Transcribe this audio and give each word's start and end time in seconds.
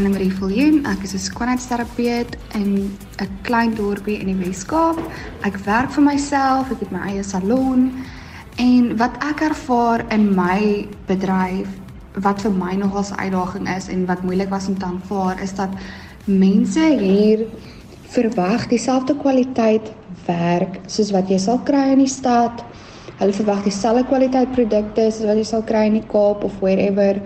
Annelie 0.00 0.32
Viljoen. 0.32 0.78
Ek 0.88 1.02
is 1.04 1.12
'n 1.12 1.18
skoonheidsterapeut 1.28 2.36
in 2.54 2.96
'n 3.20 3.28
klein 3.42 3.74
dorpie 3.74 4.20
in 4.20 4.26
die 4.26 4.44
Wes-Kaap. 4.44 4.98
Ek 5.44 5.56
werk 5.64 5.90
vir 5.90 6.04
myself, 6.04 6.70
ek 6.72 6.80
het 6.80 6.90
my 6.90 7.02
eie 7.10 7.22
salon 7.22 7.92
en 8.56 8.96
wat 8.96 9.14
ek 9.30 9.40
ervaar 9.40 10.04
in 10.10 10.34
my 10.34 10.88
bedryf 11.06 11.68
wat 12.14 12.40
vir 12.40 12.50
my 12.50 12.74
nogals 12.74 13.10
'n 13.12 13.20
uitdaging 13.20 13.68
is 13.76 13.88
en 13.88 14.06
wat 14.06 14.22
moeilik 14.22 14.48
was 14.48 14.68
om 14.68 14.78
te 14.78 14.86
aanvaar 14.86 15.42
is 15.42 15.54
dat 15.54 15.70
mense 16.24 16.86
hier 16.98 17.46
verwag 18.08 18.68
dieselfde 18.68 19.14
kwaliteit 19.16 19.92
werk 20.26 20.80
soos 20.86 21.10
wat 21.10 21.28
jy 21.28 21.38
sal 21.38 21.58
kry 21.58 21.92
in 21.92 21.98
die 21.98 22.14
stad. 22.20 22.64
Hulle 23.18 23.32
verwag 23.32 23.62
dieselfde 23.62 24.04
kwaliteit 24.04 24.50
produkte 24.52 25.10
soos 25.10 25.26
wat 25.26 25.36
jy 25.36 25.44
sal 25.44 25.62
kry 25.62 25.84
in 25.86 26.00
die 26.00 26.08
Kaap 26.08 26.44
of 26.44 26.52
wherever 26.60 27.20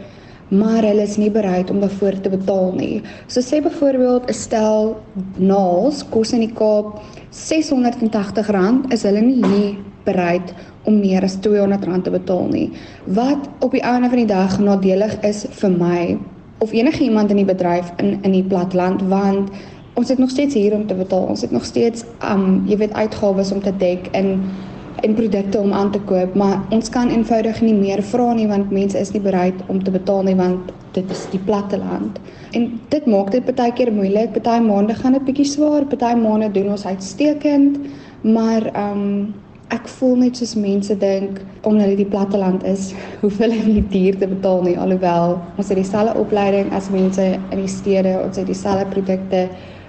maar 0.49 0.83
hulle 0.83 1.03
is 1.03 1.17
nie 1.17 1.31
bereid 1.31 1.71
om 1.71 1.81
daarvoor 1.81 2.21
te 2.21 2.31
betaal 2.31 2.73
nie. 2.77 3.03
So 3.27 3.41
sê 3.41 3.63
byvoorbeeld 3.63 4.29
'n 4.29 4.33
stel 4.33 4.97
naals 5.37 6.05
kos 6.09 6.33
in 6.33 6.41
die 6.41 6.53
Kaap 6.53 7.01
R680, 7.31 8.93
is 8.93 9.03
hulle 9.03 9.21
nie 9.21 9.43
hier 9.45 9.77
bereid 10.05 10.55
om 10.85 11.01
meer 11.01 11.23
as 11.23 11.37
R200 11.37 12.03
te 12.03 12.11
betaal 12.11 12.49
nie. 12.51 12.71
Wat 13.07 13.49
op 13.61 13.73
die 13.73 13.83
einde 13.83 14.09
van 14.09 14.19
die 14.19 14.27
dag 14.27 14.59
nadelig 14.59 15.17
is 15.25 15.47
vir 15.51 15.71
my 15.71 16.19
of 16.59 16.73
enige 16.73 17.05
iemand 17.05 17.31
in 17.31 17.37
die 17.37 17.49
bedryf 17.49 17.93
in 17.97 18.19
in 18.23 18.33
die 18.33 18.45
platteland 18.45 19.03
want 19.09 19.51
ons 19.95 20.09
het 20.09 20.19
nog 20.19 20.31
steeds 20.31 20.55
hier 20.55 20.75
om 20.75 20.87
te 20.87 20.95
betaal. 20.95 21.27
Ons 21.31 21.41
het 21.41 21.51
nog 21.51 21.65
steeds 21.65 22.05
um 22.33 22.65
jy 22.67 22.77
weet 22.77 22.93
uitgawes 22.93 23.53
om 23.53 23.63
te 23.63 23.73
dek 23.79 24.09
in 24.13 24.41
en 25.03 25.15
produkte 25.15 25.59
om 25.59 25.73
aan 25.73 25.91
te 25.91 26.01
koop, 26.09 26.35
maar 26.35 26.61
ons 26.71 26.89
kan 26.89 27.11
eenvoudig 27.11 27.61
nie 27.61 27.75
meer 27.75 28.03
vra 28.03 28.33
nie 28.35 28.47
want 28.49 28.71
mense 28.71 28.99
is 28.99 29.13
nie 29.13 29.23
bereid 29.23 29.61
om 29.69 29.83
te 29.85 29.91
betaal 29.91 30.23
nie 30.23 30.37
want 30.39 30.73
dit 30.95 31.11
is 31.11 31.25
die 31.33 31.41
platte 31.43 31.79
land. 31.79 32.21
En 32.55 32.69
dit 32.89 33.07
maak 33.11 33.33
dit 33.35 33.55
baie 33.57 33.73
keer 33.75 33.91
moeilik. 33.93 34.33
Party 34.37 34.61
maande 34.63 34.95
gaan 34.95 35.17
dit 35.19 35.25
bietjie 35.27 35.49
swaar, 35.51 35.87
party 35.91 36.15
maande 36.19 36.53
doen 36.55 36.71
ons 36.77 36.87
uitstekend, 36.87 37.81
maar 38.23 38.71
ehm 38.73 39.01
um, 39.01 39.33
ek 39.73 39.89
voel 39.97 40.19
net 40.21 40.37
soos 40.39 40.53
mense 40.61 40.95
dink 41.01 41.41
omdat 41.67 41.95
dit 41.95 42.03
die 42.03 42.11
platte 42.13 42.39
land 42.39 42.63
is, 42.69 42.93
hoef 43.23 43.41
hulle 43.43 43.57
nie 43.65 43.83
duur 43.91 44.19
te 44.21 44.29
betaal 44.31 44.63
nie 44.63 44.77
alhoewel 44.79 45.39
ons 45.57 45.71
het 45.73 45.81
dieselfde 45.81 46.15
opleiding 46.21 46.71
as 46.77 46.91
mense 46.93 47.25
in 47.25 47.59
die 47.59 47.71
stede, 47.71 48.13
ons 48.21 48.39
het 48.39 48.47
dieselfde 48.47 48.87
produkte, 48.93 49.47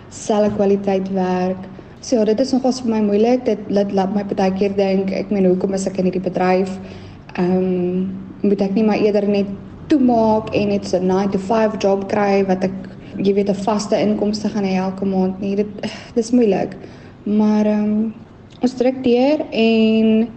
selfde 0.10 0.56
kwaliteit 0.56 1.12
werk. 1.14 1.68
So 2.06 2.22
dit 2.22 2.38
is 2.40 2.52
nogals 2.54 2.84
vir 2.84 2.92
my 2.92 3.00
moeilik. 3.02 3.48
Dit 3.48 3.62
laat 3.74 3.94
laat 3.98 4.12
my 4.14 4.22
baie 4.30 4.52
keer 4.60 4.76
dink, 4.78 5.10
ek 5.10 5.32
meen 5.34 5.48
hoekom 5.50 5.74
is 5.74 5.88
ek 5.90 5.98
in 5.98 6.06
hierdie 6.12 6.22
bedryf? 6.22 6.76
Ehm 7.34 7.56
um, 7.58 8.04
moet 8.46 8.62
ek 8.62 8.76
nie 8.78 8.84
maar 8.86 9.02
eerder 9.02 9.26
net 9.26 9.50
toemaak 9.90 10.52
en 10.54 10.70
net 10.70 10.86
'n 10.94 11.08
9 11.10 11.32
to 11.34 11.40
5 11.48 11.80
job 11.82 12.06
kry 12.12 12.46
wat 12.46 12.64
ek 12.70 12.76
jy 13.18 13.34
weet 13.34 13.50
'n 13.50 13.64
vaste 13.66 13.98
inkomste 13.98 14.54
gaan 14.54 14.70
hê 14.70 14.76
elke 14.78 15.06
maand 15.06 15.42
nie. 15.42 15.56
Dit 15.56 15.90
dis 16.20 16.32
moeilik. 16.32 16.78
Maar 17.26 17.66
ehm 17.66 17.84
um, 17.84 18.14
ons 18.62 18.78
druk 18.78 19.04
deur 19.04 19.42
en 19.52 20.28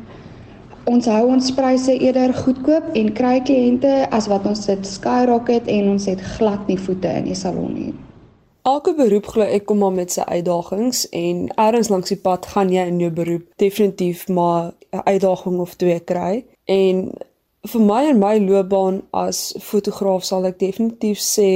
ons 0.85 1.07
hou 1.07 1.25
ons 1.29 1.53
pryse 1.53 1.93
eerder 1.93 2.33
goedkoop 2.33 2.97
en 2.97 3.13
kry 3.13 3.41
kliënte 3.45 4.09
as 4.11 4.27
wat 4.27 4.47
ons 4.47 4.67
dit 4.67 4.87
skyrocket 4.87 5.69
en 5.69 5.89
ons 5.89 6.07
het 6.07 6.21
glad 6.21 6.67
nie 6.67 6.81
voete 6.81 7.09
in 7.09 7.25
die 7.25 7.37
salon 7.37 7.75
nie. 7.75 8.08
Elke 8.69 8.93
beroep 8.95 9.29
glo 9.33 9.45
ek 9.47 9.65
kom 9.69 9.79
maar 9.81 9.95
met 9.95 10.13
sy 10.13 10.25
uitdagings 10.27 11.05
en 11.17 11.45
ergens 11.63 11.89
langs 11.93 12.11
die 12.13 12.19
pad 12.21 12.47
gaan 12.53 12.73
jy 12.75 12.83
in 12.91 12.99
jou 13.01 13.09
beroep 13.15 13.45
definitief 13.63 14.27
maar 14.29 14.73
'n 14.93 15.05
uitdaging 15.13 15.57
of 15.65 15.77
twee 15.81 16.01
kry. 16.11 16.45
En 16.65 16.97
vir 17.73 17.83
my 17.91 18.03
en 18.11 18.19
my 18.19 18.35
loopbaan 18.49 19.01
as 19.13 19.55
fotograaf 19.71 20.25
sal 20.25 20.45
ek 20.51 20.59
definitief 20.59 21.19
sê 21.19 21.51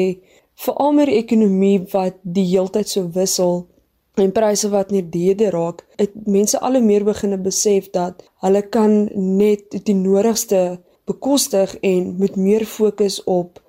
veral 0.64 0.92
met 0.92 1.10
die 1.10 1.18
ekonomie 1.24 1.80
wat 1.92 2.16
die 2.22 2.46
heeltyd 2.54 2.88
so 2.88 3.10
wissel 3.18 3.66
en 4.22 4.32
pryse 4.32 4.68
wat 4.68 4.90
nie 4.90 5.04
dede 5.18 5.50
raak, 5.50 5.84
het 5.96 6.12
mense 6.26 6.60
al 6.60 6.72
hoe 6.72 6.84
meer 6.90 7.04
begine 7.04 7.38
besef 7.38 7.90
dat 7.90 8.22
hulle 8.44 8.62
kan 8.62 9.08
net 9.14 9.84
die 9.84 9.94
nodigste 9.94 10.80
bekostig 11.04 11.76
en 11.80 12.16
moet 12.18 12.36
meer 12.36 12.64
fokus 12.64 13.24
op 13.24 13.60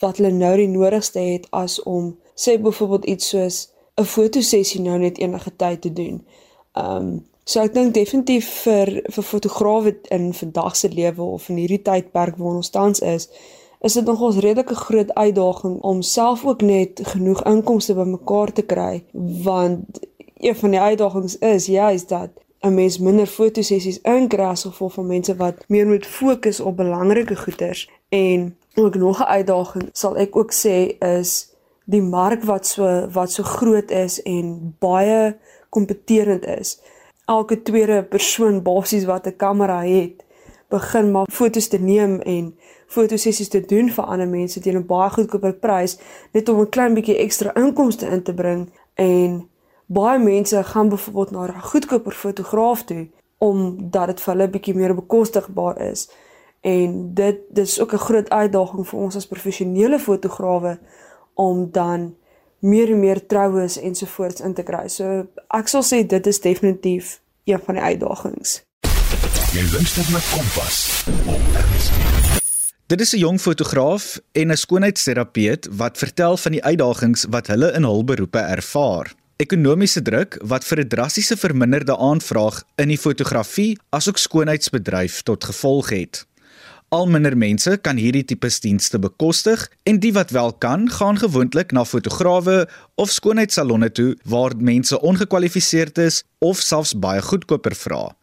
wat 0.00 0.16
hulle 0.16 0.32
nou 0.32 0.56
die 0.56 0.72
nodigste 0.72 1.20
het 1.20 1.46
as 1.50 1.82
om 1.82 2.16
sê 2.42 2.56
byvoorbeeld 2.60 3.04
iets 3.04 3.28
soos 3.28 3.68
'n 4.00 4.04
fotosessie 4.04 4.80
nou 4.80 4.98
net 4.98 5.18
enige 5.18 5.52
tyd 5.56 5.80
te 5.80 5.92
doen. 5.92 6.26
Ehm 6.72 6.96
um, 6.96 7.28
so 7.44 7.60
ek 7.60 7.74
dink 7.74 7.94
definitief 7.94 8.48
vir 8.64 9.02
vir 9.14 9.24
fotograwe 9.24 9.96
in 10.08 10.34
vandag 10.34 10.76
se 10.76 10.88
lewe 10.88 11.22
of 11.22 11.48
in 11.48 11.56
hierdie 11.56 11.82
tydperk 11.82 12.36
waar 12.36 12.60
ons 12.60 12.70
tans 12.70 13.00
is, 13.00 13.28
is 13.80 13.92
dit 13.92 14.04
nogals 14.04 14.36
redelike 14.36 14.74
groot 14.74 15.14
uitdaging 15.14 15.80
om 15.80 16.02
self 16.02 16.44
ook 16.44 16.62
net 16.62 17.00
genoeg 17.02 17.42
inkomste 17.42 17.94
bymekaar 17.94 18.52
te 18.52 18.62
kry 18.62 19.02
want 19.44 20.00
een 20.36 20.56
van 20.56 20.70
die 20.70 20.80
uitdagings 20.80 21.38
is 21.38 21.66
juist 21.66 22.08
dat 22.08 22.30
'n 22.60 22.74
mens 22.74 22.98
minder 22.98 23.26
fotosessies 23.26 24.00
inkry 24.00 24.42
as 24.42 24.62
gevolg 24.62 24.92
van 24.92 25.06
mense 25.06 25.36
wat 25.36 25.64
meer 25.68 25.86
moet 25.86 26.06
fokus 26.06 26.60
op 26.60 26.76
belangrike 26.76 27.36
goeders 27.36 27.88
en 28.08 28.56
ook 28.74 28.94
nog 28.94 29.18
'n 29.18 29.32
uitdaging 29.38 29.88
sal 29.92 30.16
ek 30.16 30.36
ook 30.36 30.52
sê 30.52 30.96
is 30.98 31.49
die 31.90 32.02
mark 32.02 32.44
wat 32.48 32.66
so 32.66 32.86
wat 33.14 33.32
so 33.32 33.42
groot 33.42 33.90
is 33.90 34.20
en 34.22 34.74
baie 34.78 35.36
kompeterend 35.68 36.46
is. 36.46 36.78
Elke 37.26 37.62
tweede 37.62 38.02
persoon 38.02 38.62
basies 38.62 39.04
wat 39.04 39.26
'n 39.26 39.36
kamera 39.36 39.82
het, 39.82 40.24
begin 40.68 41.10
maar 41.10 41.26
fotos 41.30 41.68
te 41.68 41.78
neem 41.78 42.20
en 42.20 42.54
fotosessies 42.86 43.48
te 43.48 43.60
doen 43.60 43.90
vir 43.90 44.04
ander 44.04 44.28
mense 44.28 44.60
teen 44.60 44.76
'n 44.76 44.86
baie 44.86 45.10
goedkoper 45.10 45.52
prys 45.52 45.98
net 46.32 46.48
om 46.48 46.60
'n 46.60 46.68
klein 46.68 46.94
bietjie 46.94 47.16
ekstra 47.16 47.54
inkomste 47.54 48.06
in 48.06 48.22
te 48.22 48.34
bring 48.34 48.70
en 48.94 49.48
baie 49.86 50.18
mense 50.18 50.64
gaan 50.64 50.88
byvoorbeeld 50.88 51.30
na 51.30 51.46
'n 51.46 51.60
goedkoper 51.60 52.12
fotograaf 52.12 52.84
toe 52.84 53.08
omdat 53.38 54.06
dit 54.06 54.20
vir 54.20 54.34
hulle 54.34 54.50
bietjie 54.50 54.74
meer 54.74 54.94
bekostigbaar 54.94 55.80
is. 55.80 56.10
En 56.60 57.14
dit 57.14 57.36
dis 57.48 57.80
ook 57.80 57.92
'n 57.92 58.06
groot 58.06 58.30
uitdaging 58.30 58.88
vir 58.88 58.98
ons 58.98 59.16
as 59.16 59.26
professionele 59.26 59.98
fotograwe 59.98 60.78
om 61.40 61.68
dan 61.72 62.10
meer 62.60 62.90
en 62.92 63.00
meer 63.00 63.26
troues 63.26 63.78
ensovoorts 63.80 64.40
in 64.44 64.54
te 64.54 64.64
kry. 64.66 64.86
So 64.92 65.24
ek 65.56 65.70
sal 65.72 65.84
sê 65.86 66.02
dit 66.06 66.26
is 66.26 66.40
definitief 66.44 67.18
een 67.48 67.62
van 67.64 67.80
die 67.80 67.84
uitdagings. 67.84 68.60
Jy 69.50 69.64
luister 69.72 70.06
na 70.12 70.20
Kompas. 70.30 70.76
Dit 72.90 73.00
is 73.00 73.14
'n 73.14 73.18
jong 73.18 73.40
fotograaf 73.40 74.18
en 74.32 74.50
'n 74.50 74.56
skoonheidsterapeut 74.56 75.68
wat 75.70 75.98
vertel 75.98 76.36
van 76.36 76.52
die 76.52 76.64
uitdagings 76.64 77.26
wat 77.30 77.46
hulle 77.46 77.72
in 77.72 77.82
hul 77.82 78.04
beroepe 78.04 78.38
ervaar. 78.38 79.14
Ekonomiese 79.36 80.02
druk 80.02 80.38
wat 80.42 80.64
vir 80.64 80.80
'n 80.80 80.88
drastiese 80.88 81.36
verminderde 81.36 81.96
aanvraag 81.96 82.62
in 82.76 82.88
die 82.88 82.98
fotografie 82.98 83.78
asook 83.88 84.18
skoonheidsbedryf 84.18 85.22
tot 85.22 85.44
gevolg 85.44 85.88
het. 85.90 86.26
Al 86.90 87.06
minder 87.06 87.36
mense 87.38 87.76
kan 87.86 88.00
hierdie 88.02 88.24
tipe 88.26 88.48
dienste 88.50 88.98
bekostig 88.98 89.60
en 89.86 90.00
die 90.02 90.10
wat 90.10 90.32
wel 90.34 90.50
kan, 90.58 90.88
gaan 90.90 91.20
gewoonlik 91.22 91.70
na 91.70 91.84
fotograwe 91.86 92.64
of 92.98 93.12
skoonheidssalonne 93.14 93.92
toe 93.94 94.16
waar 94.26 94.56
mense 94.58 94.98
ongekwalifiseerd 94.98 96.00
is 96.02 96.24
of 96.42 96.58
selfs 96.58 96.96
baie 96.98 97.22
goedkoper 97.22 97.76
vra. 97.78 98.16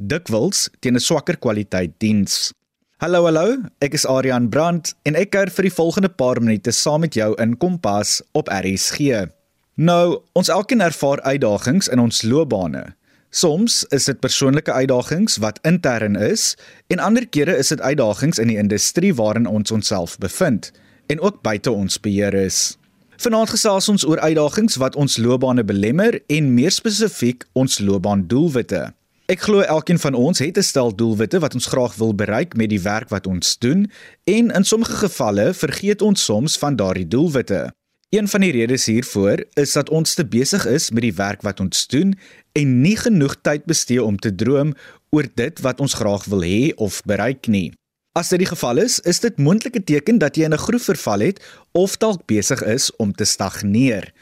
Dikwels 0.00 0.70
teen 0.80 0.96
'n 0.96 1.04
swakker 1.04 1.36
kwaliteit 1.36 1.92
diens. 2.00 2.54
Hallo 2.96 3.24
hallo, 3.24 3.60
ek 3.80 3.92
is 3.92 4.06
Adrian 4.06 4.48
Brandt 4.48 4.94
en 5.04 5.16
ek 5.16 5.30
kuier 5.30 5.50
vir 5.50 5.68
die 5.68 5.76
volgende 5.76 6.08
paar 6.08 6.40
minute 6.40 6.72
saam 6.72 7.00
met 7.00 7.14
jou 7.14 7.34
in 7.36 7.58
Kompas 7.58 8.22
op 8.32 8.48
RSG. 8.48 9.28
Nou, 9.76 10.22
ons 10.32 10.48
elkeen 10.48 10.80
ervaar 10.80 11.20
uitdagings 11.20 11.88
in 11.88 11.98
ons 11.98 12.22
loopbane. 12.22 12.94
Soms 13.34 13.82
is 13.90 14.04
dit 14.06 14.20
persoonlike 14.22 14.72
uitdagings 14.72 15.40
wat 15.42 15.58
intern 15.66 16.14
is 16.14 16.52
en 16.86 17.00
ander 17.02 17.24
kere 17.26 17.56
is 17.58 17.72
dit 17.72 17.80
uitdagings 17.80 18.38
in 18.38 18.46
die 18.52 18.60
industrie 18.62 19.10
waarin 19.18 19.48
ons 19.50 19.74
onsself 19.74 20.14
bevind 20.22 20.70
en 21.10 21.20
ook 21.20 21.40
buite 21.42 21.72
ons 21.72 21.98
beheer 22.00 22.34
is. 22.38 22.78
Vanaand 23.18 23.50
gesels 23.50 23.90
ons 23.90 24.06
oor 24.06 24.22
uitdagings 24.22 24.78
wat 24.78 24.94
ons 24.94 25.18
loopbane 25.18 25.66
belemmer 25.66 26.20
en 26.30 26.54
meer 26.54 26.70
spesifiek 26.70 27.42
ons 27.58 27.80
loopbaandoelwitte. 27.82 28.86
Ek 29.26 29.42
glo 29.48 29.66
elkeen 29.66 29.98
van 29.98 30.14
ons 30.14 30.38
het 30.38 30.58
'n 30.58 30.62
stel 30.62 30.94
doelwitte 30.94 31.42
wat 31.42 31.58
ons 31.58 31.66
graag 31.66 31.98
wil 31.98 32.14
bereik 32.14 32.54
met 32.56 32.70
die 32.70 32.82
werk 32.86 33.08
wat 33.10 33.26
ons 33.26 33.58
doen 33.58 33.90
en 34.24 34.50
in 34.50 34.64
sommige 34.64 34.94
gevalle 35.10 35.54
vergeet 35.54 36.02
ons 36.02 36.24
soms 36.24 36.58
van 36.58 36.76
daardie 36.76 37.08
doelwitte. 37.08 37.74
Een 38.14 38.28
van 38.28 38.40
die 38.40 38.52
redes 38.52 38.84
hiervoor 38.86 39.40
is 39.58 39.72
dat 39.72 39.88
ons 39.90 40.14
te 40.14 40.22
besig 40.26 40.66
is 40.70 40.90
met 40.94 41.02
die 41.02 41.14
werk 41.18 41.40
wat 41.42 41.58
ons 41.60 41.86
doen 41.90 42.12
en 42.54 42.74
nie 42.80 42.94
genoeg 42.96 43.32
tyd 43.42 43.64
bestee 43.66 44.02
om 44.02 44.18
te 44.22 44.30
droom 44.34 44.70
oor 45.10 45.26
dit 45.34 45.62
wat 45.64 45.80
ons 45.82 45.96
graag 45.98 46.28
wil 46.30 46.44
hê 46.46 46.70
of 46.86 47.00
bereik 47.10 47.48
nie. 47.50 47.72
As 48.14 48.30
dit 48.30 48.44
die 48.44 48.46
geval 48.46 48.78
is, 48.84 49.00
is 49.02 49.18
dit 49.24 49.40
moontlike 49.42 49.82
teken 49.82 50.20
dat 50.22 50.38
jy 50.38 50.46
in 50.46 50.54
'n 50.54 50.62
groef 50.66 50.86
verval 50.92 51.26
het 51.26 51.42
of 51.72 51.96
dalk 51.98 52.22
besig 52.30 52.62
is 52.62 52.86
om 53.02 53.10
te 53.12 53.24
stagneer. 53.24 54.12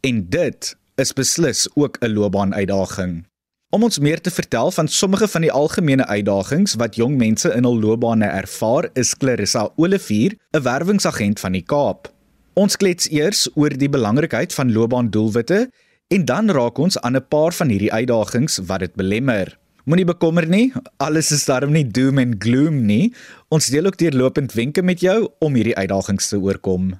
En 0.00 0.30
dit 0.30 0.76
is 0.94 1.12
beslis 1.12 1.66
ook 1.74 1.98
'n 2.00 2.14
loopbaanuitdaging. 2.14 3.26
Om 3.70 3.82
ons 3.82 3.98
meer 3.98 4.20
te 4.20 4.30
vertel 4.30 4.70
van 4.70 4.88
sommige 4.88 5.28
van 5.28 5.40
die 5.40 5.52
algemene 5.52 6.06
uitdagings 6.06 6.74
wat 6.74 6.94
jong 6.94 7.16
mense 7.16 7.52
in 7.54 7.64
hul 7.64 7.80
loopbane 7.80 8.26
ervaar, 8.26 8.90
is 8.94 9.14
Clarissa 9.14 9.70
Olivier, 9.76 10.36
'n 10.52 10.62
werwingsagent 10.62 11.40
van 11.40 11.52
die 11.52 11.66
Kaap. 11.66 12.19
Ons 12.58 12.74
klets 12.74 13.06
eers 13.14 13.44
oor 13.54 13.70
die 13.78 13.88
belangrikheid 13.88 14.50
van 14.56 14.72
loopbaandoelwitte 14.74 15.68
en 16.10 16.24
dan 16.26 16.50
raak 16.50 16.78
ons 16.82 16.98
aan 16.98 17.16
'n 17.16 17.28
paar 17.28 17.52
van 17.54 17.68
hierdie 17.68 17.92
uitdagings 17.92 18.58
wat 18.66 18.80
dit 18.80 18.94
belemmer. 18.94 19.58
Moenie 19.84 20.04
bekommer 20.04 20.46
nie, 20.46 20.72
alles 20.98 21.30
is 21.30 21.44
darm 21.44 21.72
nie 21.72 21.86
doom 21.86 22.18
en 22.18 22.34
gloom 22.38 22.86
nie. 22.86 23.14
Ons 23.48 23.66
deel 23.66 23.86
ook 23.86 23.96
deurlopend 23.96 24.52
wenke 24.52 24.82
met 24.82 25.00
jou 25.00 25.28
om 25.38 25.54
hierdie 25.54 25.76
uitdagings 25.76 26.28
te 26.28 26.38
oorkom. 26.38 26.98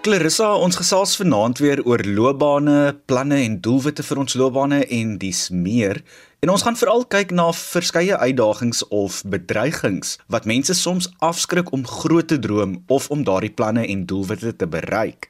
Clarissa, 0.00 0.54
ons 0.54 0.76
gesels 0.76 1.16
vanaand 1.16 1.58
weer 1.58 1.82
oor 1.84 1.98
loopbane, 1.98 2.96
planne 3.06 3.42
en 3.42 3.60
doelwitte 3.60 4.02
vir 4.02 4.18
ons 4.18 4.34
loopbane 4.34 4.86
en 4.86 5.18
dis 5.18 5.50
meer. 5.50 6.00
En 6.40 6.48
ons 6.48 6.62
gaan 6.64 6.76
veral 6.76 7.02
kyk 7.04 7.34
na 7.36 7.50
verskeie 7.52 8.16
uitdagings 8.16 8.78
of 8.88 9.18
bedreigings 9.28 10.14
wat 10.32 10.46
mense 10.48 10.72
soms 10.74 11.10
afskrik 11.20 11.68
om 11.76 11.82
groot 11.84 12.28
te 12.32 12.38
droom 12.40 12.78
of 12.88 13.10
om 13.12 13.24
daardie 13.28 13.52
planne 13.52 13.82
en 13.84 14.06
doelwitte 14.08 14.54
te 14.56 14.66
bereik. 14.66 15.28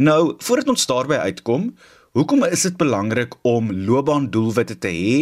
Nou, 0.00 0.34
voordat 0.40 0.68
ons 0.72 0.86
daarby 0.88 1.18
uitkom, 1.28 1.66
hoekom 2.16 2.46
is 2.48 2.64
dit 2.64 2.76
belangrik 2.80 3.36
om 3.44 3.68
loopbaandoelwitte 3.84 4.78
te 4.80 4.88
hê 4.88 5.18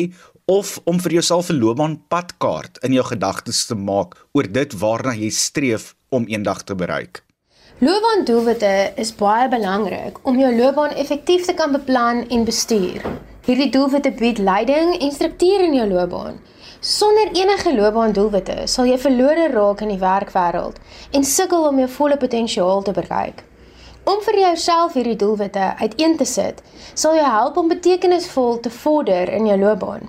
of 0.47 0.77
om 0.85 1.01
vir 1.03 1.19
jouself 1.19 1.51
'n 1.51 1.59
loopbaanpadkaart 1.59 2.79
in 2.87 2.93
jou 2.93 3.05
gedagtes 3.05 3.67
te 3.67 3.75
maak 3.75 4.15
oor 4.33 4.47
dit 4.53 4.79
waarna 4.79 5.15
jy 5.19 5.31
streef 5.31 5.97
om 6.09 6.29
eendag 6.29 6.63
te 6.63 6.75
bereik? 6.75 7.25
Loopbaandoelwitte 7.79 8.93
is 8.97 9.15
baie 9.15 9.49
belangrik 9.49 10.19
om 10.23 10.39
jou 10.39 10.57
loopbaan 10.57 10.95
effektief 10.95 11.45
te 11.45 11.55
kan 11.55 11.73
beplan 11.73 12.29
en 12.29 12.45
bestuur. 12.45 13.03
Hierdie 13.49 13.71
doelwitte 13.73 14.11
bied 14.13 14.39
leiding 14.39 14.91
en 15.01 15.13
struktuur 15.13 15.63
in 15.65 15.73
jou 15.75 15.87
loopbaan. 15.89 16.35
Sonder 16.85 17.31
enige 17.33 17.71
loopbaandoelwitte 17.73 18.57
sal 18.69 18.85
jy 18.91 18.99
verlore 19.01 19.47
raak 19.55 19.81
in 19.87 19.89
die 19.89 20.01
werkswêreld 20.03 20.75
en 21.17 21.23
sukkel 21.25 21.63
om 21.71 21.79
jou 21.81 21.87
volle 21.95 22.19
potensiaal 22.21 22.83
te 22.85 22.93
bereik. 22.99 23.39
Om 24.05 24.21
vir 24.27 24.37
jouself 24.43 24.99
hierdie 24.99 25.17
doelwitte 25.23 25.71
uiteen 25.81 26.19
te 26.21 26.27
sit, 26.29 26.61
sal 26.93 27.17
jou 27.17 27.25
help 27.25 27.57
om 27.57 27.71
betekenisvol 27.73 28.61
te 28.67 28.73
vorder 28.83 29.33
in 29.39 29.49
jou 29.49 29.57
loopbaan. 29.63 30.05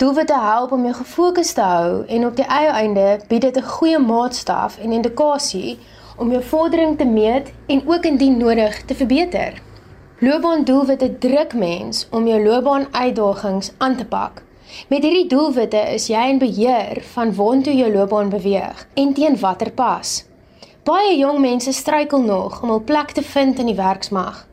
Doelwitte 0.00 0.38
help 0.40 0.72
om 0.72 0.86
jou 0.88 0.94
gefokus 1.02 1.52
te 1.58 1.66
hou 1.74 2.06
en 2.08 2.24
op 2.30 2.38
die 2.40 2.46
eie 2.48 2.70
einde 2.78 3.18
bied 3.28 3.44
dit 3.44 3.58
'n 3.60 3.72
goeie 3.74 3.98
maatstaf 3.98 4.78
en 4.78 4.96
indikasie 4.96 5.76
om 6.16 6.32
jou 6.32 6.40
vordering 6.42 6.96
te 6.96 7.04
meet 7.04 7.52
en 7.66 7.84
ook 7.84 8.08
indien 8.08 8.38
nodig 8.38 8.80
te 8.84 8.94
verbeter. 8.94 9.60
Loopbaandoelwitte 10.22 11.18
druk 11.18 11.54
mens 11.58 12.04
om 12.14 12.26
jou 12.30 12.36
loopbaanuitdagings 12.44 13.72
aan 13.78 13.96
te 13.96 14.04
pak. 14.06 14.44
Met 14.86 15.02
hierdie 15.02 15.26
doelwitte 15.26 15.80
is 15.96 16.06
jy 16.06 16.20
in 16.30 16.38
beheer 16.38 17.00
van 17.14 17.32
waantoe 17.34 17.74
jou 17.74 17.88
loopbaan 17.90 18.30
beweeg 18.30 18.84
en 18.94 19.10
teen 19.18 19.34
watter 19.40 19.72
pas. 19.74 20.12
Baie 20.86 21.16
jong 21.18 21.42
mense 21.42 21.74
struikel 21.74 22.22
nog 22.22 22.62
om 22.62 22.70
hul 22.70 22.84
plek 22.86 23.10
te 23.18 23.26
vind 23.32 23.58
in 23.58 23.72
die 23.72 23.76
werksmag. 23.80 24.44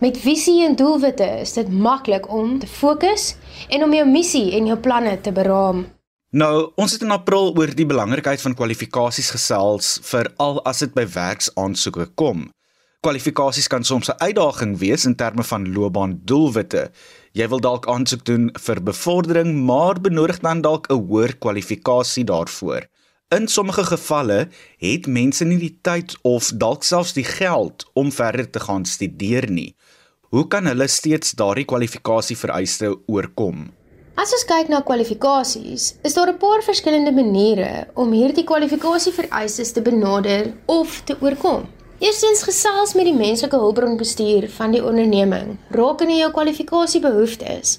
Met 0.00 0.16
visie 0.24 0.64
en 0.64 0.80
doelwitte 0.80 1.28
is 1.44 1.52
dit 1.60 1.68
maklik 1.68 2.32
om 2.32 2.56
te 2.58 2.66
fokus 2.80 3.34
en 3.68 3.84
om 3.84 3.92
jou 3.92 4.08
missie 4.08 4.56
en 4.56 4.72
jou 4.72 4.80
planne 4.80 5.18
te 5.20 5.32
beraam. 5.32 5.84
Nou, 6.32 6.70
ons 6.76 6.92
het 6.92 7.04
in 7.04 7.12
April 7.12 7.52
oor 7.52 7.76
die 7.76 7.88
belangrikheid 7.88 8.40
van 8.40 8.56
kwalifikasies 8.56 9.34
gesels 9.36 9.98
vir 10.08 10.32
al 10.40 10.64
as 10.64 10.80
dit 10.80 10.96
by 10.96 11.04
werksaansoeke 11.04 12.14
kom. 12.16 12.48
Kwalifikasies 12.98 13.68
kan 13.70 13.84
soms 13.84 14.08
'n 14.10 14.18
uitdaging 14.18 14.78
wees 14.78 15.04
in 15.04 15.14
terme 15.14 15.44
van 15.44 15.72
loopbaandoelwitte. 15.72 16.90
Jy 17.32 17.48
wil 17.48 17.60
dalk 17.60 17.86
aansoek 17.86 18.24
doen 18.24 18.50
vir 18.58 18.82
bevordering, 18.82 19.54
maar 19.66 20.00
benodig 20.00 20.40
dan 20.40 20.60
dalk 20.60 20.90
'n 20.90 21.06
hoër 21.06 21.36
kwalifikasie 21.38 22.24
daarvoor. 22.24 22.88
In 23.28 23.48
sommige 23.48 23.84
gevalle 23.84 24.48
het 24.78 25.06
mense 25.06 25.44
nie 25.44 25.58
die 25.58 25.78
tyd 25.82 26.16
of 26.22 26.50
dalk 26.54 26.82
selfs 26.82 27.12
die 27.12 27.24
geld 27.24 27.86
om 27.94 28.12
verder 28.12 28.50
te 28.50 28.60
gaan 28.60 28.84
studeer 28.84 29.50
nie. 29.50 29.76
Hoe 30.30 30.46
kan 30.46 30.66
hulle 30.66 30.88
steeds 30.88 31.32
daardie 31.32 31.64
kwalifikasie 31.64 32.36
vereiste 32.36 32.98
oorkom? 33.06 33.70
As 34.14 34.32
ons 34.32 34.44
kyk 34.44 34.68
na 34.68 34.80
kwalifikasies, 34.80 35.94
is 36.02 36.14
daar 36.14 36.32
'n 36.32 36.38
paar 36.38 36.62
verskillende 36.62 37.12
maniere 37.12 37.86
om 37.94 38.12
hierdie 38.12 38.44
kwalifikasievereistes 38.44 39.72
te 39.72 39.82
benader 39.82 40.54
of 40.66 41.02
te 41.04 41.16
oorkom. 41.20 41.77
Eerstens 41.98 42.44
gesels 42.46 42.92
met 42.94 43.08
die 43.08 43.14
menslike 43.14 43.58
hulpbronbestuur 43.58 44.44
van 44.54 44.70
die 44.70 44.82
onderneming 44.86 45.56
rakende 45.74 46.14
jou 46.14 46.28
kwalifikasiebehoeftes. 46.30 47.72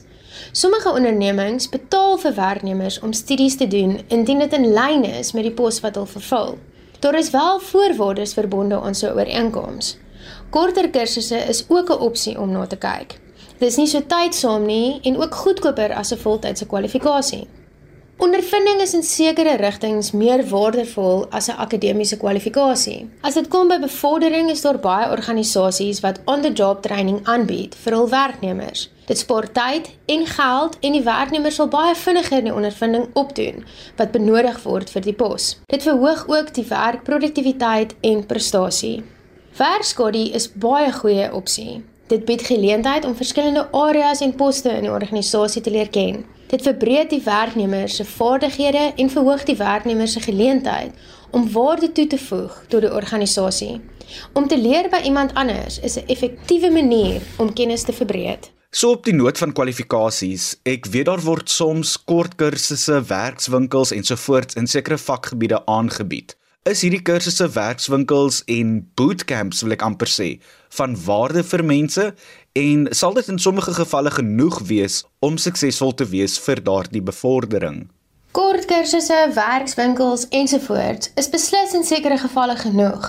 Sommige 0.52 0.92
ondernemings 0.92 1.70
betaal 1.72 2.18
vir 2.20 2.34
werknemers 2.36 2.98
om 3.00 3.14
studies 3.16 3.56
te 3.56 3.68
doen 3.68 3.96
indien 4.08 4.44
dit 4.44 4.56
in 4.58 4.68
lyn 4.76 5.06
is 5.08 5.32
met 5.32 5.48
die 5.48 5.54
pos 5.56 5.80
wat 5.86 5.96
hulle 5.96 6.12
vervul. 6.12 6.58
Daar 7.00 7.16
is 7.16 7.32
wel 7.32 7.62
voorwaardes 7.70 8.36
verbonde 8.36 8.82
aan 8.82 8.96
so 8.96 9.08
'n 9.08 9.16
ooreenkoms. 9.16 9.96
Korter 10.50 10.90
kursusse 10.90 11.38
is 11.38 11.64
ook 11.70 11.90
'n 11.90 12.04
opsie 12.10 12.40
om 12.40 12.52
na 12.52 12.68
te 12.68 12.78
kyk. 12.78 13.20
Dis 13.58 13.76
nie 13.76 13.88
so 13.88 14.02
tydsaam 14.02 14.66
nie 14.66 15.00
en 15.04 15.18
ook 15.18 15.36
goedkoper 15.36 15.94
as 15.94 16.12
'n 16.12 16.18
voltydse 16.18 16.66
kwalifikasie. 16.66 17.48
Ondervinding 18.20 18.82
is 18.84 18.92
in 18.94 19.04
sekere 19.08 19.54
rigtings 19.62 20.10
meer 20.12 20.42
waardevol 20.50 21.22
as 21.32 21.48
'n 21.48 21.56
akademiese 21.66 22.18
kwalifikasie. 22.18 23.08
As 23.22 23.34
dit 23.34 23.48
kom 23.48 23.68
by 23.68 23.78
bevordering, 23.80 24.50
is 24.50 24.62
daar 24.62 24.80
baie 24.80 25.10
organisasies 25.10 26.00
wat 26.00 26.20
on-the-job 26.26 26.82
training 26.82 27.20
aanbied 27.24 27.76
vir 27.76 27.94
hul 27.94 28.10
werknemers. 28.10 28.90
Dit 29.06 29.18
spaar 29.18 29.48
tyd 29.52 29.90
en 30.06 30.26
geld 30.26 30.78
en 30.80 30.92
die 30.92 31.04
werknemer 31.04 31.52
sal 31.52 31.68
baie 31.68 31.96
vinniger 31.96 32.44
die 32.44 32.54
ondervinding 32.54 33.08
opdoen 33.14 33.64
wat 33.96 34.12
benodig 34.12 34.64
word 34.64 34.90
vir 34.90 35.02
die 35.02 35.14
pos. 35.14 35.58
Dit 35.66 35.84
verhoog 35.84 36.28
ook 36.28 36.54
die 36.54 36.66
werkproduktiwiteit 36.66 37.96
en 38.02 38.26
prestasie. 38.26 39.04
Werkskadie 39.58 40.32
is 40.34 40.52
baie 40.52 40.92
goeie 40.92 41.34
opsie. 41.34 41.84
Dit 42.08 42.26
bied 42.26 42.42
geleentheid 42.42 43.06
om 43.06 43.16
verskillende 43.16 43.68
areas 43.72 44.22
en 44.22 44.36
poste 44.36 44.70
in 44.70 44.84
die 44.84 44.92
organisasie 44.92 45.62
te 45.62 45.72
leer 45.72 45.90
ken. 45.90 46.26
Dit 46.50 46.62
verbreek 46.66 47.10
die 47.10 47.22
werknemer 47.22 47.90
se 47.90 48.06
vaardighede 48.06 48.94
en 48.96 49.10
verhoog 49.14 49.44
die 49.46 49.56
werknemer 49.56 50.08
se 50.08 50.20
geleentheid 50.20 50.96
om 51.30 51.52
waarde 51.52 51.92
toe 51.92 52.08
te 52.08 52.18
voeg 52.18 52.56
tot 52.68 52.82
die 52.82 52.94
organisasie. 52.94 53.82
Om 54.34 54.48
te 54.48 54.58
leer 54.58 54.90
by 54.90 55.04
iemand 55.06 55.34
anders 55.34 55.78
is 55.80 55.98
'n 55.98 56.08
effektiewe 56.08 56.72
manier 56.72 57.22
om 57.38 57.54
kennis 57.54 57.84
te 57.84 57.94
verbreek. 57.94 58.50
So 58.72 58.90
op 58.90 59.04
die 59.04 59.14
noot 59.14 59.38
van 59.38 59.54
kwalifikasies, 59.54 60.56
ek 60.64 60.86
weet 60.86 61.06
daar 61.06 61.22
word 61.22 61.50
soms 61.50 62.04
kort 62.04 62.36
kursusse, 62.36 63.04
werkswinkels 63.08 63.92
en 63.92 64.04
so 64.04 64.16
voort 64.16 64.56
in 64.56 64.68
sekere 64.68 64.98
vakgebiede 64.98 65.66
aangebied 65.66 66.40
is 66.68 66.82
hierdie 66.84 67.02
kursusse 67.02 67.48
werkswinkels 67.56 68.42
en 68.52 68.74
bootcamps 69.00 69.64
wil 69.64 69.74
ek 69.74 69.84
amper 69.86 70.10
sê 70.12 70.28
van 70.78 70.92
waarde 71.06 71.42
vir 71.48 71.64
mense 71.66 72.04
en 72.54 72.88
sal 72.92 73.14
dit 73.14 73.28
in 73.28 73.40
sommige 73.40 73.74
gevalle 73.74 74.12
genoeg 74.12 74.60
wees 74.70 75.04
om 75.20 75.38
suksesvol 75.38 75.94
te 75.94 76.06
wees 76.10 76.40
vir 76.40 76.64
daardie 76.64 77.02
bevordering. 77.02 77.88
Kort 78.32 78.68
kursusse, 78.70 79.18
werkswinkels 79.34 80.28
ensovoorts 80.30 81.10
is 81.18 81.30
beslis 81.34 81.72
in 81.74 81.84
sekere 81.84 82.18
gevalle 82.22 82.54
genoeg 82.60 83.08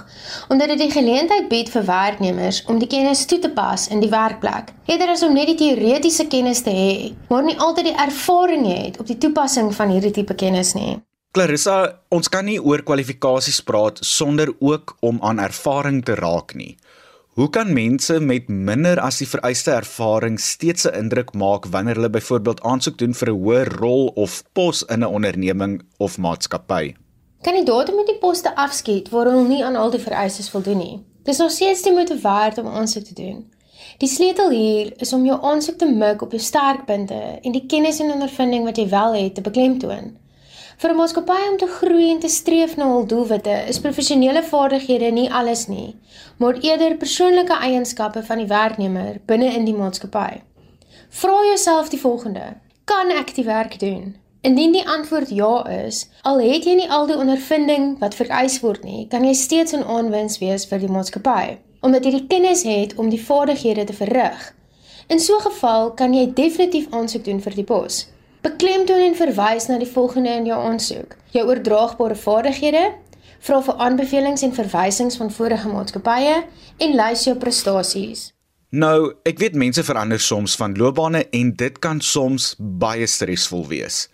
omdat 0.49 0.73
dit 0.73 0.81
die 0.81 0.95
geleentheid 0.95 1.51
bied 1.51 1.69
vir 1.69 1.85
werknemers 1.85 2.63
om 2.73 2.79
die 2.81 2.89
kennis 2.89 3.27
toe 3.29 3.39
te 3.39 3.51
pas 3.53 3.85
in 3.93 4.01
die 4.01 4.09
werkplek. 4.09 4.73
Eerder 4.89 5.13
as 5.13 5.23
om 5.27 5.37
net 5.37 5.53
die 5.53 5.59
teoretiese 5.61 6.25
kennis 6.33 6.65
te 6.65 6.73
hê, 6.73 7.13
maar 7.29 7.45
nie 7.45 7.59
altyd 7.59 7.91
die 7.91 8.01
ervaring 8.07 8.65
het 8.71 8.97
op 9.01 9.13
die 9.13 9.19
toepassing 9.21 9.69
van 9.77 9.93
hierdie 9.93 10.15
tipe 10.23 10.35
kennis 10.35 10.73
nie. 10.79 10.97
Clarissa, 11.37 11.77
ons 12.11 12.27
kan 12.27 12.49
nie 12.49 12.57
oor 12.59 12.81
kwalifikasies 12.83 13.61
praat 13.63 14.01
sonder 14.03 14.51
ook 14.59 14.97
om 15.05 15.21
aan 15.23 15.39
ervaring 15.39 16.01
te 16.03 16.17
raak 16.19 16.57
nie. 16.59 16.73
Hoe 17.41 17.49
kan 17.49 17.73
mense 17.73 18.19
met 18.21 18.51
minder 18.53 18.99
as 19.01 19.17
die 19.23 19.27
vereiste 19.29 19.71
ervaring 19.73 20.35
steeds 20.45 20.85
'n 20.85 20.97
indruk 20.99 21.31
maak 21.33 21.67
wanneer 21.73 21.97
hulle 21.97 22.11
byvoorbeeld 22.11 22.61
aansoek 22.71 22.99
doen 22.99 23.15
vir 23.15 23.29
'n 23.31 23.39
hoër 23.45 23.69
rol 23.83 24.07
of 24.25 24.43
pos 24.53 24.83
in 24.83 25.01
'n 25.01 25.15
onderneming 25.17 25.83
of 25.97 26.19
maatskappy? 26.19 26.95
Kandidaate 27.41 27.93
moet 27.93 28.07
die 28.07 28.19
poste 28.19 28.57
afskiet 28.57 29.09
waar 29.09 29.27
hulle 29.27 29.49
nie 29.49 29.65
aan 29.65 29.77
al 29.77 29.91
die 29.91 30.01
vereistes 30.01 30.51
voldoen 30.51 30.77
nie. 30.77 31.05
Dis 31.23 31.39
nog 31.39 31.51
steeds 31.51 31.83
die 31.83 31.93
moeite 31.93 32.19
werd 32.23 32.59
om 32.59 32.67
aansoek 32.67 33.05
te 33.05 33.15
doen. 33.15 33.51
Die 33.99 34.09
sleutel 34.09 34.51
hier 34.51 34.93
is 34.97 35.13
om 35.13 35.25
jou 35.25 35.43
aansoek 35.43 35.79
te 35.79 35.89
mik 35.89 36.23
op 36.23 36.31
jou 36.31 36.43
sterkpunte 36.43 37.39
en 37.43 37.53
die 37.53 37.67
kennis 37.67 38.01
en 38.01 38.13
ondervinding 38.13 38.65
wat 38.65 38.77
jy 38.77 38.89
wel 38.89 39.15
het 39.15 39.35
te 39.35 39.41
beklemtoon. 39.41 40.17
Vir 40.81 40.93
'n 40.93 40.97
maatskappy 40.97 41.41
om 41.51 41.57
te 41.61 41.67
groei 41.67 42.11
en 42.11 42.19
te 42.21 42.29
streef 42.29 42.77
na 42.77 42.87
hul 42.89 43.07
doelwitte, 43.07 43.57
is 43.69 43.81
professionele 43.85 44.43
vaardighede 44.43 45.11
nie 45.13 45.31
alles 45.31 45.67
nie, 45.69 45.97
maar 46.39 46.61
eerder 46.61 46.95
persoonlike 46.97 47.57
eienskappe 47.67 48.23
van 48.29 48.39
die 48.39 48.47
werknemer 48.47 49.19
binne 49.27 49.51
in 49.59 49.67
die 49.69 49.75
maatskappy. 49.77 50.41
Vra 51.11 51.35
jouself 51.49 51.91
die 51.93 52.01
volgende: 52.01 52.47
Kan 52.85 53.11
ek 53.11 53.35
die 53.35 53.45
werk 53.45 53.79
doen? 53.79 54.17
Indien 54.41 54.73
die 54.73 54.89
antwoord 54.89 55.29
ja 55.29 55.69
is, 55.69 56.09
al 56.23 56.41
het 56.41 56.65
jy 56.65 56.75
nie 56.79 56.91
al 56.91 57.05
die 57.07 57.19
ondervinding 57.25 57.99
wat 57.99 58.17
vereis 58.17 58.57
word 58.61 58.85
nie, 58.85 59.07
kan 59.09 59.25
jy 59.25 59.35
steeds 59.35 59.75
'n 59.77 59.85
aanwins 59.85 60.39
wees 60.39 60.65
vir 60.71 60.79
die 60.79 60.95
maatskappy, 60.95 61.59
omdat 61.83 62.05
jy 62.05 62.11
die 62.11 62.27
kennis 62.27 62.63
het 62.63 62.95
om 62.97 63.11
die 63.11 63.25
vaardighede 63.27 63.85
te 63.85 63.93
verrig. 63.93 64.55
In 65.09 65.21
so 65.21 65.37
'n 65.37 65.51
geval 65.51 65.93
kan 65.93 66.15
jy 66.15 66.33
definitief 66.33 66.87
aansoek 66.91 67.25
doen 67.25 67.41
vir 67.41 67.55
die 67.55 67.65
pos. 67.65 68.07
Beklemtoon 68.41 69.03
en 69.05 69.17
verwys 69.19 69.67
na 69.69 69.77
die 69.77 69.89
volgende 69.89 70.33
in 70.33 70.47
jou 70.49 70.57
aansoek: 70.65 71.17
jou 71.35 71.43
oordraagbare 71.49 72.17
vaardighede, 72.17 72.85
vra 73.45 73.59
vir 73.67 73.81
aanbevelings 73.85 74.45
en 74.47 74.55
verwysings 74.57 75.19
van 75.21 75.33
vorige 75.33 75.69
maatskappye 75.69 76.37
en 76.81 76.95
lys 76.97 77.27
jou 77.29 77.35
prestasies. 77.41 78.31
Nou, 78.71 79.13
ek 79.29 79.43
weet 79.43 79.59
mense 79.59 79.83
verander 79.85 80.21
soms 80.23 80.55
van 80.57 80.77
loopbane 80.79 81.25
en 81.37 81.51
dit 81.59 81.81
kan 81.85 82.01
soms 82.01 82.55
baie 82.59 83.09
stresvol 83.11 83.67
wees. 83.69 84.05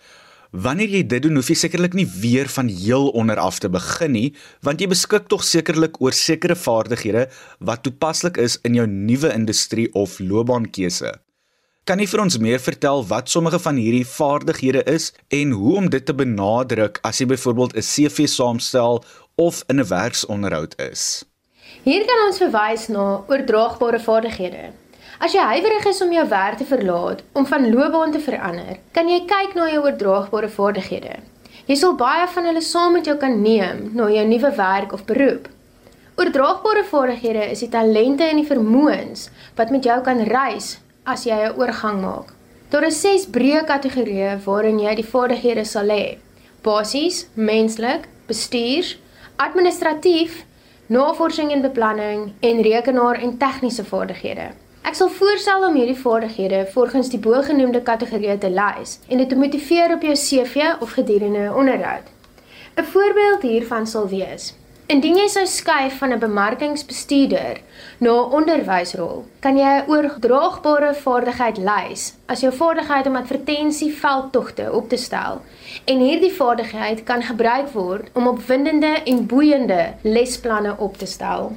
Wanneer 0.51 0.89
jy 0.95 1.01
dit 1.07 1.23
doen, 1.23 1.37
hoef 1.39 1.51
jy 1.51 1.57
sekerlik 1.59 1.95
nie 1.95 2.07
weer 2.07 2.49
van 2.51 2.71
heel 2.71 3.07
onder 3.19 3.39
af 3.39 3.59
te 3.63 3.69
begin 3.69 4.11
nie, 4.15 4.29
want 4.65 4.81
jy 4.81 4.89
beskik 4.91 5.27
tog 5.31 5.45
sekerlik 5.45 6.01
oor 6.03 6.15
sekere 6.15 6.55
vaardighede 6.57 7.27
wat 7.59 7.83
toepaslik 7.85 8.39
is 8.43 8.57
in 8.67 8.75
jou 8.79 8.87
nuwe 8.89 9.31
industrie 9.35 9.87
of 9.93 10.19
loopbaankeuse. 10.19 11.13
Kan 11.87 12.01
jy 12.03 12.05
vir 12.11 12.19
ons 12.19 12.35
meer 12.43 12.59
vertel 12.59 13.05
wat 13.07 13.29
sommige 13.31 13.61
van 13.63 13.77
hierdie 13.79 14.03
vaardighede 14.03 14.81
is 14.91 15.05
en 15.31 15.53
hoe 15.55 15.75
om 15.79 15.85
dit 15.87 16.03
te 16.03 16.11
benadruk 16.21 16.97
as 17.07 17.21
jy 17.21 17.27
byvoorbeeld 17.29 17.77
'n 17.79 17.85
CV 17.89 18.25
saamstel 18.27 18.99
of 19.39 19.63
in 19.71 19.79
'n 19.79 19.87
werksonderhoud 19.87 20.73
is? 20.91 21.23
Hier 21.87 22.03
kan 22.09 22.25
ons 22.27 22.41
verwys 22.43 22.87
na 22.87 23.23
oordraagbare 23.31 23.99
vaardighede. 24.03 24.73
As 25.19 25.31
jy 25.31 25.39
huiwerig 25.39 25.85
is 25.85 26.01
om 26.01 26.11
jou 26.11 26.27
werk 26.27 26.57
te 26.57 26.65
verlaat, 26.65 27.23
om 27.33 27.45
van 27.45 27.69
loopbaan 27.73 28.11
te 28.11 28.19
verander, 28.19 28.79
kan 28.91 29.07
jy 29.07 29.19
kyk 29.19 29.55
na 29.55 29.69
jou 29.71 29.83
oordraagbare 29.83 30.49
vaardighede. 30.49 31.15
Jy 31.67 31.75
sal 31.75 31.95
baie 31.95 32.27
van 32.27 32.45
hulle 32.45 32.61
saam 32.61 32.93
met 32.93 33.05
jou 33.05 33.17
kan 33.17 33.41
neem 33.41 33.91
na 33.93 34.09
jou 34.09 34.25
nuwe 34.27 34.51
werk 34.55 34.91
of 34.91 35.05
beroep. 35.05 35.47
Oordraagbare 36.17 36.83
vaardighede 36.83 37.51
is 37.51 37.59
die 37.59 37.69
talente 37.69 38.23
en 38.23 38.35
die 38.35 38.51
vermoëns 38.51 39.29
wat 39.55 39.69
met 39.69 39.83
jou 39.83 40.01
kan 40.01 40.19
reis 40.19 40.79
as 41.07 41.23
jy 41.23 41.39
'n 41.47 41.55
oorgang 41.59 42.01
maak. 42.01 42.33
Daar 42.69 42.83
is 42.83 43.01
6 43.01 43.25
breë 43.35 43.63
kategorieë 43.65 44.43
waarin 44.45 44.79
jy 44.79 44.95
die 44.95 45.09
vaardighede 45.13 45.65
sal 45.65 45.87
hê. 45.87 46.17
Basies, 46.63 47.27
menslik, 47.33 48.07
bestuurs, 48.27 48.97
administratief, 49.37 50.43
navorsing 50.87 51.51
en 51.51 51.61
beplanning 51.61 52.33
en 52.39 52.61
rekenaar 52.61 53.21
en 53.23 53.37
tegniese 53.37 53.85
vaardighede. 53.85 54.51
Ek 54.87 54.95
sal 54.95 55.09
voorstel 55.09 55.65
om 55.67 55.75
hierdie 55.75 55.99
vaardighede 55.99 56.65
volgens 56.73 57.09
die 57.11 57.19
bogenoemde 57.19 57.81
kategorieë 57.81 58.37
te 58.39 58.49
lys 58.49 58.99
en 59.07 59.17
dit 59.17 59.29
te 59.29 59.35
motiveer 59.35 59.93
op 59.95 60.05
jou 60.07 60.13
CV 60.15 60.69
of 60.81 60.91
gedurende 60.99 61.39
'n 61.39 61.57
onderhoud. 61.61 62.07
'n 62.77 62.83
Voorbeeld 62.83 63.41
hiervan 63.41 63.87
sal 63.87 64.07
wees: 64.07 64.53
Indien 64.87 65.17
jy 65.19 65.25
sou 65.27 65.41
skuif 65.51 65.97
van 65.99 66.13
'n 66.15 66.19
bemarkingsbestuurder 66.19 67.57
na 68.05 68.11
'n 68.11 68.31
onderwysrol, 68.39 69.25
kan 69.43 69.57
jy 69.57 69.71
'n 69.79 69.89
oordraagbare 69.91 70.93
vaardigheid 70.95 71.57
lys 71.57 72.13
as 72.25 72.39
jou 72.39 72.53
vaardigheid 72.53 73.07
om 73.07 73.15
advertensieveldtogte 73.15 74.71
op 74.71 74.89
te 74.89 74.97
stel. 74.97 75.41
En 75.85 75.99
hierdie 75.99 76.33
vaardigheid 76.33 77.03
kan 77.03 77.21
gebruik 77.21 77.69
word 77.73 78.09
om 78.13 78.27
opwindende 78.27 78.93
en 79.05 79.25
boeiende 79.25 79.93
lesplanne 80.01 80.75
op 80.77 80.97
te 80.97 81.05
stel. 81.05 81.51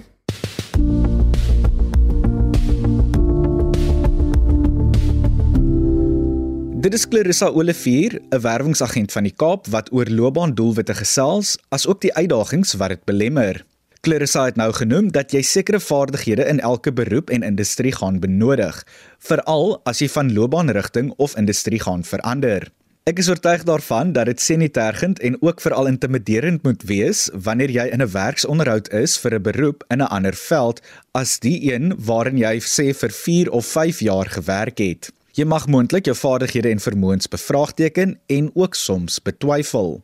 Dit 6.91 6.99
is 6.99 7.09
Clarissa 7.09 7.47
Olivier, 7.47 8.19
'n 8.19 8.41
werwingsagent 8.41 9.13
van 9.13 9.23
die 9.23 9.35
Kaap 9.37 9.67
wat 9.71 9.93
oor 9.93 10.09
loopbaandoelwitte 10.11 10.95
gesels, 10.95 11.59
asook 11.69 12.01
die 12.01 12.15
uitdagings 12.15 12.73
wat 12.75 12.89
dit 12.89 13.05
belemmer. 13.05 13.65
Clarissa 14.01 14.45
het 14.45 14.57
nou 14.57 14.73
genoem 14.73 15.13
dat 15.13 15.31
jy 15.31 15.43
sekere 15.43 15.81
vaardighede 15.81 16.45
in 16.49 16.61
elke 16.61 16.93
beroep 16.93 17.31
en 17.31 17.43
industrie 17.43 17.93
gaan 17.93 18.19
benodig, 18.19 18.87
veral 19.19 19.81
as 19.85 19.99
jy 19.99 20.09
van 20.09 20.33
loopbaanrigting 20.33 21.13
of 21.17 21.37
industrie 21.37 21.81
gaan 21.81 22.03
verander. 22.05 22.73
Ek 23.05 23.19
is 23.19 23.29
oortuig 23.29 23.63
daarvan 23.63 24.13
dat 24.13 24.27
dit 24.27 24.41
senitergend 24.41 25.21
en 25.21 25.43
ook 25.43 25.61
veral 25.61 25.87
intimiderend 25.87 26.63
moet 26.63 26.83
wees 26.83 27.31
wanneer 27.33 27.71
jy 27.71 27.87
in 27.87 28.03
'n 28.03 28.11
werksonderhoud 28.11 28.93
is 28.93 29.19
vir 29.19 29.35
'n 29.35 29.43
beroep 29.43 29.85
in 29.91 30.03
'n 30.03 30.11
ander 30.11 30.35
veld 30.35 30.81
as 31.13 31.39
die 31.39 31.73
een 31.73 31.95
waarin 31.99 32.39
jy 32.39 32.59
sê 32.59 32.95
vir 32.95 33.11
4 33.11 33.51
of 33.51 33.67
5 33.67 34.01
jaar 34.01 34.27
gewerk 34.27 34.79
het. 34.79 35.13
Jy 35.39 35.45
mag 35.47 35.69
moontlik 35.71 36.09
jou 36.09 36.17
vaardighede 36.17 36.73
en 36.75 36.81
vermoëns 36.83 37.29
bevraagteken 37.31 38.17
en 38.27 38.51
ook 38.55 38.75
soms 38.75 39.21
betwyfel. 39.23 40.01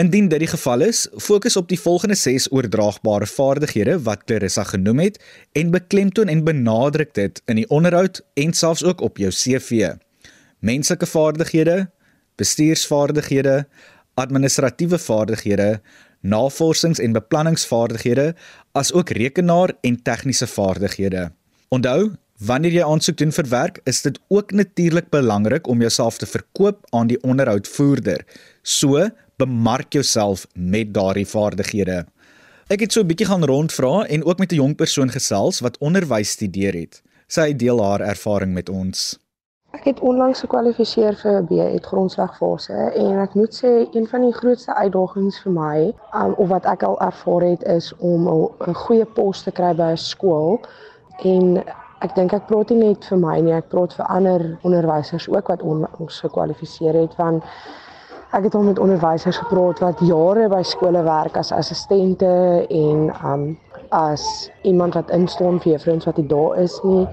Indien 0.00 0.28
dit 0.28 0.42
die 0.42 0.48
geval 0.50 0.80
is, 0.80 1.04
fokus 1.22 1.56
op 1.56 1.68
die 1.68 1.78
volgende 1.78 2.16
6 2.18 2.48
oordraagbare 2.50 3.26
vaardighede 3.26 3.98
wat 4.02 4.24
Clarissa 4.24 4.64
genoem 4.64 4.98
het 5.04 5.20
en 5.52 5.70
beklemtoon 5.70 6.28
en 6.32 6.44
benadruk 6.44 7.14
dit 7.14 7.42
in 7.46 7.60
die 7.60 7.68
onderhoud 7.68 8.22
en 8.34 8.52
selfs 8.52 8.84
ook 8.84 9.00
op 9.00 9.20
jou 9.22 9.30
CV. 9.30 9.92
Menslike 10.58 11.06
vaardighede, 11.06 11.90
bestuursvaardighede, 12.40 13.66
administratiewe 14.14 14.98
vaardighede, 14.98 15.80
navorsings- 16.20 17.00
en 17.00 17.12
beplanningsvaardighede, 17.12 18.34
asook 18.72 19.10
rekenaar- 19.10 19.76
en 19.80 20.02
tegniese 20.02 20.46
vaardighede. 20.46 21.32
Onthou, 21.68 22.10
Wanneer 22.40 22.72
jy 22.72 22.84
aansoek 22.88 23.18
doen 23.20 23.34
vir 23.36 23.48
werk, 23.52 23.78
is 23.90 23.98
dit 24.00 24.16
ook 24.32 24.52
natuurlik 24.56 25.10
belangrik 25.12 25.66
om 25.68 25.82
jouself 25.84 26.16
te 26.18 26.26
verkoop 26.26 26.86
aan 26.96 27.10
die 27.10 27.18
onderhoudvoerder. 27.20 28.22
So, 28.62 29.10
bemark 29.36 29.92
jouself 29.92 30.46
met 30.54 30.94
daardie 30.94 31.26
vaardighede. 31.28 32.06
Ek 32.72 32.80
het 32.80 32.92
so 32.92 33.02
'n 33.02 33.10
bietjie 33.10 33.26
gaan 33.26 33.44
rondvra 33.44 34.06
en 34.08 34.24
ook 34.24 34.38
met 34.38 34.52
'n 34.52 34.60
jong 34.62 34.74
persoon 34.76 35.10
gesels 35.10 35.60
wat 35.60 35.76
onderwys 35.78 36.30
studeer 36.30 36.72
het. 36.72 37.02
Sy 37.28 37.52
deel 37.52 37.82
haar 37.84 38.00
ervaring 38.00 38.54
met 38.54 38.68
ons. 38.68 39.18
Ek 39.72 39.84
het 39.84 40.00
onlangs 40.00 40.40
gekwalifiseer 40.40 41.14
vir 41.16 41.42
'n 41.42 41.46
BA 41.46 41.78
grondslagfase 41.88 42.92
en 42.96 43.18
ek 43.18 43.34
moet 43.34 43.52
sê 43.52 43.86
een 43.92 44.06
van 44.06 44.20
die 44.20 44.32
grootste 44.32 44.74
uitdagings 44.74 45.42
vir 45.42 45.52
my, 45.52 45.92
um, 46.14 46.32
of 46.32 46.48
wat 46.48 46.64
ek 46.64 46.82
al 46.82 47.00
ervaar 47.00 47.42
het, 47.42 47.62
is 47.62 47.92
om 47.98 48.28
'n 48.66 48.74
goeie 48.74 49.04
pos 49.04 49.42
te 49.42 49.50
kry 49.50 49.74
by 49.74 49.92
'n 49.92 49.96
skool 49.96 50.60
en 51.22 51.64
Ek 52.00 52.14
dink 52.16 52.32
ek 52.32 52.46
praat 52.48 52.70
nie 52.72 52.78
net 52.80 53.04
vir 53.10 53.18
my 53.20 53.34
nie, 53.44 53.52
ek 53.52 53.66
praat 53.68 53.92
vir 53.92 54.06
ander 54.08 54.44
onderwysers 54.64 55.26
ook 55.28 55.50
wat 55.52 55.60
ons 55.62 56.20
gekwalifiseer 56.24 56.96
het 56.96 57.16
van 57.18 57.42
ek 58.32 58.46
het 58.46 58.54
al 58.54 58.64
met 58.68 58.80
onderwysers 58.80 59.40
gepraat 59.42 59.82
wat 59.84 60.00
jare 60.08 60.46
by 60.48 60.62
skole 60.64 61.02
werk 61.04 61.36
as 61.36 61.52
assistente 61.52 62.30
en 62.70 63.10
um 63.32 63.44
as 63.90 64.24
iemand 64.62 64.94
wat 64.94 65.10
instaan 65.10 65.58
vir 65.60 65.72
juffrouens 65.74 66.06
wat 66.06 66.16
nie 66.22 66.28
daar 66.30 66.56
is 66.62 66.78
nie 66.86 67.04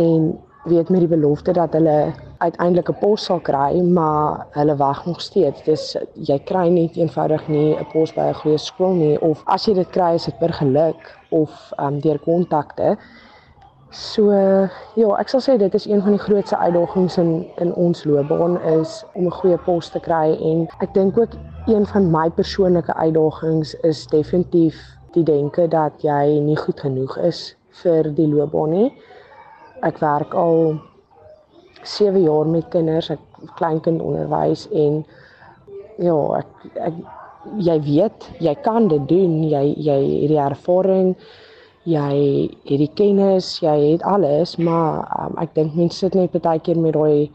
en 0.00 0.26
weet 0.64 0.90
met 0.90 1.04
die 1.04 1.12
belofte 1.14 1.52
dat 1.52 1.78
hulle 1.78 2.12
uiteindelik 2.40 2.88
'n 2.90 2.98
pos 3.00 3.24
sal 3.24 3.40
kry, 3.40 3.80
maar 3.80 4.46
hulle 4.50 4.76
wag 4.76 5.06
nog 5.06 5.20
steeds. 5.20 5.62
Dis 5.62 5.96
jy 6.14 6.38
kry 6.38 6.68
nie 6.68 6.90
eenvoudig 6.94 7.48
nie 7.48 7.76
'n 7.76 7.86
pos 7.92 8.12
by 8.14 8.28
'n 8.28 8.40
goeie 8.42 8.58
skool 8.58 8.94
nie 8.94 9.20
of 9.20 9.42
as 9.46 9.66
jy 9.66 9.74
dit 9.74 9.90
kry 9.90 10.14
is 10.14 10.24
dit 10.24 10.38
per 10.38 10.52
geluk 10.52 11.18
of 11.28 11.72
um 11.78 12.00
deur 12.00 12.18
kontakte. 12.18 12.96
So 13.90 14.30
ja, 14.30 15.06
ek 15.18 15.32
sal 15.32 15.40
sê 15.42 15.56
dit 15.58 15.74
is 15.74 15.84
een 15.90 15.98
van 16.04 16.14
die 16.14 16.22
grootste 16.22 16.56
uitdagings 16.56 17.16
in 17.18 17.30
in 17.58 17.72
ons 17.74 18.04
loopbaan 18.06 18.54
is 18.78 19.00
om 19.18 19.26
'n 19.26 19.34
goeie 19.38 19.58
pos 19.66 19.90
te 19.90 19.98
kry 20.00 20.38
en 20.50 20.68
ek 20.78 20.94
dink 20.94 21.18
ook 21.18 21.34
een 21.66 21.86
van 21.86 22.10
my 22.10 22.30
persoonlike 22.30 22.94
uitdagings 22.94 23.74
is 23.74 24.06
definitief 24.06 24.78
die 25.12 25.24
denke 25.24 25.66
dat 25.68 25.92
jy 26.02 26.38
nie 26.38 26.56
goed 26.56 26.80
genoeg 26.80 27.18
is 27.18 27.56
vir 27.82 28.14
die 28.14 28.28
loopbaan 28.28 28.70
nie. 28.70 28.92
Ek 29.82 29.98
werk 29.98 30.34
al 30.34 30.78
7 31.82 32.22
jaar 32.22 32.46
met 32.46 32.68
kinders, 32.68 33.10
ek 33.10 33.20
kleinkind 33.56 34.02
onderwys 34.02 34.68
en 34.70 35.04
ja, 35.98 36.38
ek 36.38 36.46
ek 36.74 36.94
jy 37.58 37.80
weet, 37.80 38.30
jy 38.38 38.54
kan 38.54 38.88
dit 38.88 39.08
doen, 39.08 39.42
jy 39.42 39.74
jy 39.76 40.00
het 40.20 40.28
die 40.28 40.38
ervaring 40.38 41.16
jy 41.88 42.48
het 42.68 42.80
die 42.82 42.90
kennis, 42.94 43.58
jy 43.62 43.92
het 43.92 44.02
alles, 44.02 44.56
maar 44.56 45.06
um, 45.16 45.38
ek 45.40 45.54
dink 45.54 45.74
mense 45.74 45.98
sit 45.98 46.14
net 46.14 46.32
baie 46.32 46.60
keer 46.60 46.78
met 46.78 46.94
daai 46.94 47.30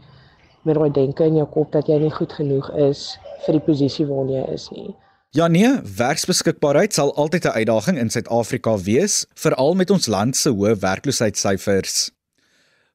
met 0.66 0.74
daai 0.74 0.90
denke 0.90 1.24
in 1.24 1.36
jou 1.38 1.46
kop 1.46 1.72
dat 1.72 1.86
jy 1.86 1.98
nie 2.02 2.10
goed 2.10 2.32
genoeg 2.34 2.70
is 2.88 3.18
vir 3.46 3.58
die 3.58 3.66
posisie 3.68 4.06
waarna 4.06 4.40
jy 4.40 4.46
is 4.54 4.68
nie. 4.74 4.88
Ja 5.36 5.46
nee, 5.48 5.68
werksbeskikbaarheid 5.98 6.94
sal 6.94 7.14
altyd 7.14 7.44
'n 7.44 7.58
uitdaging 7.60 7.98
in 7.98 8.10
Suid-Afrika 8.10 8.78
wees, 8.78 9.26
veral 9.34 9.74
met 9.74 9.90
ons 9.90 10.06
land 10.06 10.36
se 10.36 10.50
hoë 10.50 10.78
werkloosheidssyfers. 10.80 12.10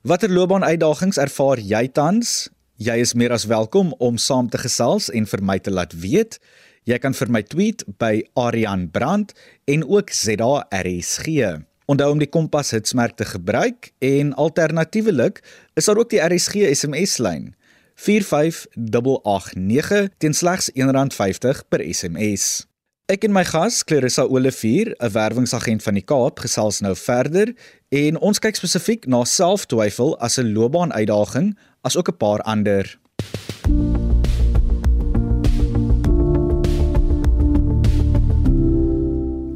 Watter 0.01 0.29
loopbaanuitdagings 0.29 1.17
ervaar 1.17 1.59
jy 1.59 1.87
tans? 1.87 2.49
Jy 2.75 2.95
is 2.97 3.13
meer 3.13 3.31
as 3.31 3.45
welkom 3.45 3.93
om 3.97 4.17
saam 4.17 4.49
te 4.49 4.57
gesels 4.57 5.09
en 5.09 5.25
vir 5.25 5.43
my 5.43 5.59
te 5.59 5.71
laat 5.71 5.93
weet. 5.93 6.39
Jy 6.89 6.97
kan 6.97 7.13
vir 7.13 7.29
my 7.29 7.43
tweet 7.45 7.83
by 8.01 8.25
Arian 8.41 8.87
Brandt 8.89 9.37
en 9.69 9.85
ook 9.85 10.09
ZARSG. 10.09 11.27
Onthou 11.85 12.09
om 12.09 12.17
die 12.21 12.29
Kompas 12.29 12.71
hitsmerk 12.73 13.15
te 13.19 13.25
gebruik 13.29 13.91
en 14.01 14.33
alternatiefelik 14.33 15.43
is 15.77 15.85
daar 15.85 16.01
ook 16.01 16.09
die 16.09 16.23
RSG 16.25 16.73
SMS 16.73 17.21
lyn 17.21 17.53
45889 18.01 20.09
teen 20.17 20.33
slegs 20.33 20.73
R1.50 20.73 21.61
per 21.69 21.85
SMS. 21.85 22.65
Ek 23.11 23.27
en 23.27 23.33
my 23.35 23.43
gas, 23.45 23.83
Clarissa 23.83 24.23
Olivier, 24.23 24.95
'n 24.97 25.11
werwingsagent 25.11 25.83
van 25.83 25.93
die 25.93 26.05
Kaap, 26.05 26.39
gesels 26.39 26.81
nou 26.81 26.95
verder 26.95 27.53
en 27.89 28.17
ons 28.17 28.39
kyk 28.39 28.55
spesifiek 28.55 29.05
na 29.05 29.23
selftwyfel 29.23 30.17
as 30.19 30.39
'n 30.39 30.53
loopbaanuitdaging, 30.53 31.57
asook 31.81 32.09
'n 32.09 32.17
paar 32.17 32.41
ander. 32.41 32.99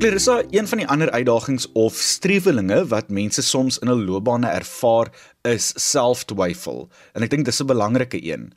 Clarissa, 0.06 0.44
een 0.50 0.68
van 0.68 0.78
die 0.78 0.88
ander 0.88 1.10
uitdagings 1.12 1.72
of 1.74 1.96
strewelinge 1.98 2.84
wat 2.88 3.08
mense 3.10 3.42
soms 3.42 3.80
in 3.82 3.90
hul 3.90 4.04
loopbane 4.06 4.46
ervaar, 4.54 5.10
is 5.42 5.72
selftwyfel. 5.82 6.84
En 7.18 7.26
ek 7.26 7.32
dink 7.32 7.48
dis 7.50 7.62
'n 7.64 7.66
belangrike 7.66 8.20
een. 8.22 8.54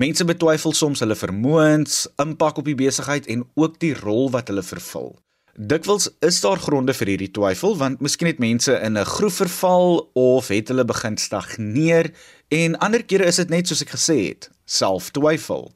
Mense 0.00 0.24
betwyfel 0.24 0.72
soms 0.72 1.04
hulle 1.04 1.14
vermoëns, 1.14 2.06
impak 2.16 2.56
op 2.56 2.64
die 2.64 2.74
besigheid 2.74 3.26
en 3.26 3.44
ook 3.54 3.76
die 3.78 3.92
rol 3.94 4.30
wat 4.30 4.48
hulle 4.48 4.62
vervul. 4.62 5.18
Dikwels 5.60 6.08
is 6.20 6.40
daar 6.40 6.56
gronde 6.56 6.94
vir 6.94 7.06
hierdie 7.06 7.32
twyfel 7.36 7.76
want 7.76 8.00
miskien 8.00 8.32
het 8.32 8.38
mense 8.38 8.72
in 8.72 8.96
'n 8.96 9.04
groef 9.04 9.44
verval 9.44 10.10
of 10.14 10.48
het 10.48 10.68
hulle 10.68 10.84
begin 10.84 11.16
stagneer 11.16 12.12
en 12.48 12.78
ander 12.78 13.04
kere 13.04 13.26
is 13.26 13.36
dit 13.36 13.50
net 13.50 13.68
soos 13.68 13.82
ek 13.82 13.92
gesê 13.92 14.28
het, 14.28 14.50
selftwyfel. 14.64 15.70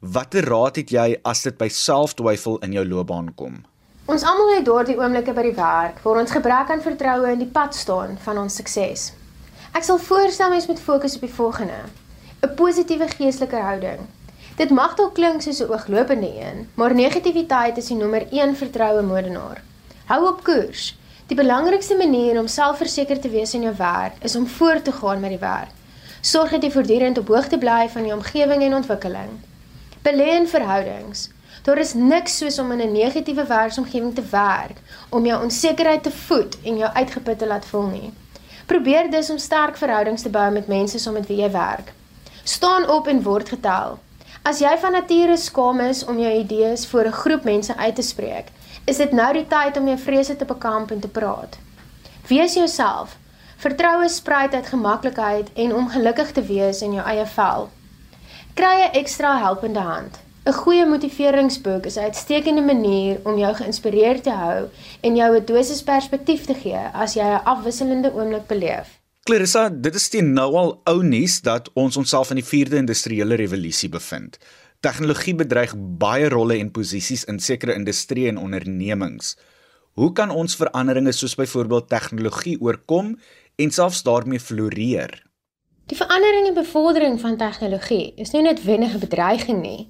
Watter 0.00 0.44
raad 0.44 0.76
het 0.76 0.90
jy 0.90 1.16
as 1.24 1.42
dit 1.42 1.56
by 1.56 1.68
selftwyfel 1.68 2.58
in 2.58 2.72
jou 2.72 2.84
loopbaan 2.84 3.34
kom? 3.34 3.64
Ons 4.10 4.24
almal 4.26 4.56
het 4.56 4.64
daardie 4.66 4.96
oomblikke 4.98 5.30
by 5.36 5.42
die 5.46 5.54
werk 5.54 5.98
waar 6.02 6.18
ons 6.18 6.32
gebrek 6.34 6.70
aan 6.74 6.80
vertroue 6.82 7.28
in 7.30 7.44
die 7.44 7.52
pad 7.58 7.76
staan 7.78 8.16
van 8.24 8.40
ons 8.42 8.56
sukses. 8.58 9.04
Ek 9.70 9.86
sal 9.86 10.00
voorstel 10.02 10.50
mens 10.50 10.66
moet 10.66 10.82
fokus 10.82 11.14
op 11.18 11.22
die 11.28 11.36
volgende: 11.36 11.76
'n 12.42 12.50
positiewe 12.58 13.06
geestelike 13.12 13.60
houding. 13.68 14.02
Dit 14.58 14.74
mag 14.80 14.96
dalk 14.98 15.14
klink 15.14 15.46
soos 15.46 15.62
'n 15.62 15.70
ooglopende 15.70 16.32
een, 16.40 16.66
maar 16.74 16.94
negativiteit 16.94 17.78
is 17.78 17.92
die 17.92 18.00
nommer 18.02 18.26
1 18.32 18.56
vertroue 18.56 19.02
moordenaar. 19.02 19.62
Hou 20.10 20.26
op 20.26 20.42
koers. 20.42 20.98
Die 21.26 21.36
belangrikste 21.36 21.96
manier 21.96 22.40
om 22.40 22.48
selfverseker 22.48 23.20
te 23.20 23.28
wees 23.28 23.54
in 23.54 23.62
jou 23.62 23.74
werk 23.76 24.14
is 24.22 24.36
om 24.36 24.46
voort 24.46 24.84
te 24.84 24.92
gaan 24.92 25.20
met 25.20 25.30
die 25.30 25.44
werk. 25.46 25.74
Sorg 26.20 26.50
dat 26.50 26.62
jy 26.62 26.70
voortdurend 26.70 27.18
op 27.18 27.28
hoogte 27.28 27.58
bly 27.58 27.88
van 27.88 28.06
jou 28.06 28.16
omgewing 28.18 28.62
en 28.62 28.74
ontwikkeling. 28.74 29.30
Belê 30.02 30.34
in 30.34 30.48
verhoudings. 30.48 31.30
Daar 31.62 31.78
is 31.78 31.94
niks 31.94 32.36
soos 32.36 32.58
om 32.58 32.72
in 32.72 32.80
'n 32.80 32.92
negatiewe 32.92 33.46
werksomgewing 33.46 34.14
te 34.14 34.22
werk 34.30 34.76
om 35.08 35.26
jou 35.26 35.42
onsekerheid 35.42 36.02
te 36.02 36.10
voed 36.10 36.56
en 36.64 36.76
jou 36.76 36.92
uitgeput 36.92 37.38
te 37.38 37.46
laat 37.46 37.64
voel 37.64 37.86
nie. 37.86 38.12
Probeer 38.66 39.10
dus 39.10 39.30
om 39.30 39.38
sterk 39.38 39.76
verhoudings 39.76 40.22
te 40.22 40.28
bou 40.28 40.50
met 40.50 40.66
mense 40.66 40.98
saam 40.98 41.14
met 41.14 41.26
wie 41.26 41.36
jy 41.36 41.50
werk. 41.50 41.92
Staan 42.44 42.88
op 42.90 43.06
en 43.06 43.22
word 43.22 43.48
getel. 43.48 43.98
As 44.42 44.58
jy 44.58 44.78
van 44.78 44.92
nature 44.92 45.36
skaam 45.36 45.80
is 45.80 46.04
om 46.04 46.18
jou 46.18 46.32
idees 46.38 46.86
voor 46.86 47.04
'n 47.04 47.12
groep 47.12 47.44
mense 47.44 47.76
uit 47.76 47.94
te 47.94 48.02
spreek, 48.02 48.46
is 48.84 48.96
dit 48.96 49.12
nou 49.12 49.32
die 49.32 49.46
tyd 49.46 49.76
om 49.76 49.86
jou 49.86 49.98
vrese 49.98 50.36
te 50.36 50.44
bekamp 50.44 50.90
en 50.90 51.00
te 51.00 51.08
praat. 51.08 51.58
Wees 52.26 52.54
jouself. 52.54 53.16
Vertroue 53.56 54.08
spruit 54.08 54.54
uit 54.54 54.66
gemaklikheid 54.66 55.52
en 55.52 55.74
om 55.74 55.88
gelukkig 55.88 56.32
te 56.32 56.42
wees 56.42 56.82
in 56.82 56.92
jou 56.92 57.06
eie 57.06 57.26
vel. 57.26 57.68
Kry 58.54 58.76
'n 58.82 58.92
ekstra 58.92 59.38
helpende 59.38 59.80
hand. 59.80 60.18
'n 60.44 60.52
Goeie 60.52 60.86
motiveringsboek 60.86 61.84
is 61.86 61.96
'n 61.96 62.08
uitstekende 62.08 62.62
manier 62.62 63.20
om 63.24 63.38
jou 63.38 63.54
geïnspireerd 63.54 64.22
te 64.22 64.30
hou 64.30 64.68
en 65.00 65.16
jou 65.16 65.36
'n 65.36 65.44
dosis 65.44 65.82
perspektief 65.82 66.44
te 66.44 66.54
gee 66.54 66.84
as 66.92 67.14
jy 67.14 67.24
'n 67.24 67.44
afwisselende 67.44 68.12
oomblik 68.14 68.46
beleef. 68.46 69.00
Clarissa, 69.22 69.68
dit 69.68 69.94
is 69.94 70.08
teen 70.08 70.32
nou 70.32 70.54
al 70.56 70.80
ou 70.84 71.02
nuus 71.02 71.40
dat 71.40 71.70
ons 71.72 71.96
onsself 71.96 72.30
in 72.30 72.36
die 72.36 72.44
4de 72.44 72.76
industriële 72.76 73.34
revolusie 73.34 73.88
bevind. 73.88 74.38
Tegnologie 74.80 75.34
bedreig 75.34 75.74
baie 75.76 76.28
rolle 76.28 76.58
en 76.58 76.70
posisies 76.70 77.24
in 77.24 77.38
sekere 77.38 77.74
industrieë 77.74 78.28
en 78.28 78.38
ondernemings. 78.38 79.36
Hoe 79.92 80.12
kan 80.12 80.30
ons 80.30 80.56
veranderinge 80.56 81.12
soos 81.12 81.34
byvoorbeeld 81.34 81.88
tegnologie 81.88 82.60
oorkom 82.60 83.18
en 83.56 83.70
selfs 83.70 84.02
daarmee 84.02 84.40
floreer? 84.40 85.30
Die 85.86 85.96
verandering 85.96 86.46
en 86.46 86.54
bevordering 86.54 87.20
van 87.20 87.36
tegnologie 87.36 88.12
is 88.16 88.30
nie 88.30 88.42
net 88.42 88.64
wenige 88.64 88.98
bedreiging 88.98 89.62
nie. 89.62 89.88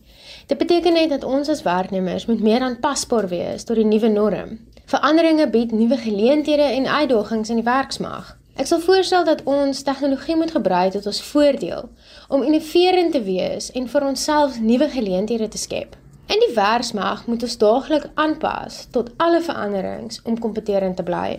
Dit 0.51 0.59
beteken 0.59 0.93
net 0.93 1.09
dat 1.09 1.25
ons 1.25 1.49
as 1.49 1.63
werknemers 1.63 2.27
moet 2.27 2.41
meer 2.43 2.61
aanpasbaar 2.61 3.29
wees 3.31 3.63
tot 3.65 3.77
die 3.79 3.85
nuwe 3.87 4.09
norm. 4.11 4.57
Veranderinge 4.91 5.45
bied 5.51 5.71
nuwe 5.71 5.97
geleenthede 5.97 6.63
en 6.63 6.89
uitdagings 6.91 7.53
in 7.55 7.61
die 7.61 7.65
werksmag. 7.69 8.33
Ek 8.59 8.67
sal 8.67 8.83
voorstel 8.83 9.23
dat 9.29 9.45
ons 9.47 9.83
tegnologie 9.87 10.35
moet 10.37 10.51
gebruik 10.51 10.97
tot 10.97 11.07
ons 11.07 11.21
voordeel 11.29 11.87
om 12.29 12.43
innoverend 12.43 13.15
te 13.15 13.23
wees 13.23 13.71
en 13.79 13.87
vir 13.93 14.07
onsself 14.09 14.59
nuwe 14.59 14.91
geleenthede 14.91 15.49
te 15.49 15.61
skep. 15.63 15.95
In 16.27 16.43
die 16.43 16.51
werksmag 16.59 17.29
moet 17.31 17.47
ons 17.47 17.57
daagliks 17.63 18.11
aanpas 18.15 18.81
tot 18.91 19.15
alle 19.23 19.39
veranderings 19.47 20.19
om 20.25 20.39
kompeterend 20.39 20.99
te 20.99 21.07
bly. 21.07 21.39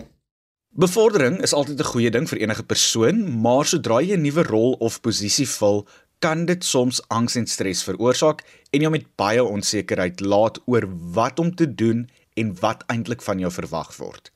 Bevordering 0.72 1.42
is 1.44 1.52
altyd 1.52 1.80
'n 1.80 1.84
goeie 1.84 2.10
ding 2.10 2.28
vir 2.28 2.38
enige 2.38 2.62
persoon, 2.62 3.40
maar 3.40 3.66
sodra 3.66 4.00
jy 4.00 4.16
'n 4.16 4.22
nuwe 4.22 4.42
rol 4.42 4.72
of 4.80 5.00
posisie 5.00 5.48
vul, 5.48 5.86
kan 6.22 6.44
dit 6.46 6.64
soms 6.64 7.00
angs 7.10 7.34
en 7.36 7.48
stres 7.50 7.82
veroorsaak 7.82 8.44
en 8.70 8.84
jou 8.84 8.90
met 8.94 9.08
baie 9.18 9.42
onsekerheid 9.42 10.20
laat 10.22 10.60
oor 10.70 10.86
wat 11.16 11.42
om 11.42 11.50
te 11.54 11.66
doen 11.66 12.04
en 12.38 12.54
wat 12.60 12.84
eintlik 12.92 13.24
van 13.26 13.42
jou 13.42 13.50
verwag 13.50 13.90
word. 13.98 14.30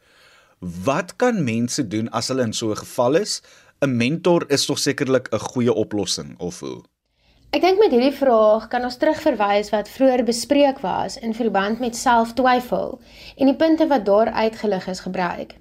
Wat 0.59 1.15
kan 1.17 1.45
mense 1.45 1.85
doen 1.87 2.11
as 2.11 2.29
hulle 2.33 2.43
in 2.43 2.53
so 2.53 2.71
'n 2.71 2.83
geval 2.83 3.15
is? 3.23 3.43
'n 3.81 3.97
Mentor 3.97 4.45
is 4.49 4.67
tog 4.67 4.79
sekerlik 4.79 5.29
'n 5.33 5.39
goeie 5.39 5.73
oplossing 5.73 6.35
of 6.39 6.61
hoe? 6.61 6.83
Ek 7.51 7.61
dink 7.61 7.79
met 7.79 7.91
hierdie 7.91 8.19
vraag 8.19 8.69
kan 8.69 8.85
ons 8.85 8.97
terugverwys 8.97 9.71
wat 9.71 9.89
vroeër 9.89 10.25
bespreek 10.25 10.81
was 10.81 11.17
in 11.17 11.35
verband 11.35 11.79
met 11.79 11.97
selftwyfel 11.97 13.01
en 13.37 13.47
die 13.47 13.57
punte 13.57 13.87
wat 13.87 14.05
daar 14.05 14.31
uitgelig 14.31 14.87
is 14.87 15.01
gebruik. 15.01 15.55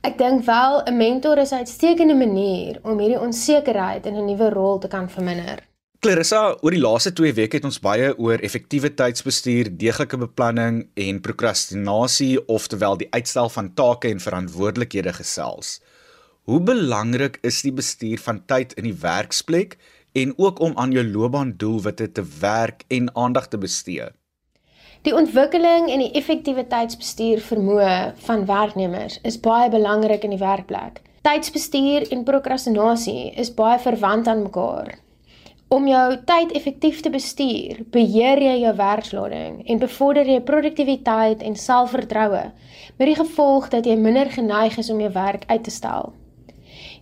Ek 0.00 0.18
dink 0.18 0.44
wel 0.46 0.82
'n 0.86 0.96
mentor 0.96 1.38
is 1.38 1.52
'n 1.52 1.64
uitstekende 1.64 2.14
manier 2.14 2.78
om 2.82 2.98
hierdie 2.98 3.20
onsekerheid 3.20 4.06
in 4.06 4.16
'n 4.16 4.24
nuwe 4.24 4.50
rol 4.50 4.78
te 4.78 4.88
kan 4.88 5.10
verminder. 5.10 5.58
Clarissa, 6.02 6.56
oor 6.62 6.74
die 6.74 6.80
laaste 6.82 7.12
2 7.14 7.32
weke 7.32 7.56
het 7.56 7.64
ons 7.64 7.76
baie 7.78 8.08
oor 8.18 8.40
effektiewe 8.42 8.88
tydsbestuur, 8.98 9.68
deeglike 9.78 10.18
beplanning 10.18 10.80
en 10.98 11.20
prokrastinasie, 11.20 12.48
oftewel 12.50 12.96
die 12.96 13.06
uitstel 13.14 13.48
van 13.48 13.74
take 13.74 14.08
en 14.08 14.18
verantwoordelikhede 14.18 15.12
gesels. 15.12 15.80
Hoe 16.50 16.58
belangrik 16.60 17.38
is 17.46 17.60
die 17.62 17.70
bestuur 17.72 18.18
van 18.18 18.40
tyd 18.50 18.72
in 18.72 18.88
die 18.90 18.96
werksplek 18.98 19.76
en 20.18 20.34
ook 20.42 20.58
om 20.58 20.74
aan 20.74 20.90
jou 20.90 21.04
loopbaandoelwitte 21.06 22.10
te 22.12 22.26
werk 22.40 22.82
en 22.88 23.06
aandag 23.14 23.46
te 23.46 23.62
bestee? 23.62 24.10
Die 25.02 25.14
ontwikkeling 25.18 25.88
en 25.90 25.98
die 25.98 26.12
effektiwiteitsbestuur 26.14 27.40
vermoë 27.42 27.94
van 28.22 28.44
werknemers 28.46 29.16
is 29.26 29.40
baie 29.42 29.66
belangrik 29.70 30.22
in 30.22 30.30
die 30.36 30.38
werkplek. 30.38 31.00
Tydsbestuur 31.26 32.06
en 32.14 32.22
prokrastinasie 32.28 33.32
is 33.34 33.50
baie 33.56 33.80
verwant 33.82 34.30
aan 34.30 34.44
mekaar. 34.44 34.92
Om 35.74 35.90
jou 35.90 36.06
tyd 36.30 36.54
effektief 36.54 37.02
te 37.02 37.10
bestuur, 37.10 37.82
beheer 37.90 38.44
jy 38.46 38.54
jou 38.62 38.76
werkslading 38.78 39.58
en 39.66 39.82
bevorder 39.82 40.30
jy 40.30 40.38
produktiwiteit 40.52 41.42
en 41.42 41.58
selfvertroue 41.58 42.46
met 42.94 43.06
die 43.10 43.18
gevolg 43.18 43.72
dat 43.74 43.90
jy 43.90 43.98
minder 43.98 44.30
geneig 44.30 44.78
is 44.78 44.94
om 44.94 45.02
jou 45.02 45.10
werk 45.18 45.48
uit 45.50 45.66
te 45.66 45.74
stel. 45.74 46.12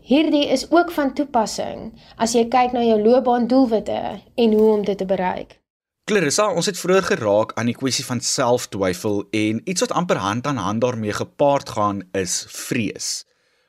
Hierdie 0.08 0.46
is 0.48 0.70
ook 0.72 0.96
van 0.96 1.12
toepassing 1.12 1.90
as 2.16 2.32
jy 2.32 2.48
kyk 2.48 2.72
na 2.72 2.88
jou 2.88 3.00
loopbaandoelwitte 3.04 4.04
en 4.40 4.60
hoe 4.60 4.76
om 4.78 4.88
dit 4.88 4.96
te 4.96 5.04
bereik. 5.04 5.59
Clarissa, 6.04 6.48
ons 6.50 6.66
het 6.66 6.78
vroeër 6.78 7.04
geraak 7.06 7.52
aan 7.54 7.68
die 7.70 7.76
kwessie 7.78 8.04
van 8.04 8.20
selftwyfel 8.20 9.20
en 9.30 9.60
iets 9.70 9.84
wat 9.84 9.92
amper 9.94 10.18
hand 10.18 10.46
aan 10.46 10.56
hand 10.56 10.80
daarmee 10.82 11.12
gepaard 11.12 11.68
gaan 11.76 12.00
is 12.18 12.44
vrees. 12.50 13.10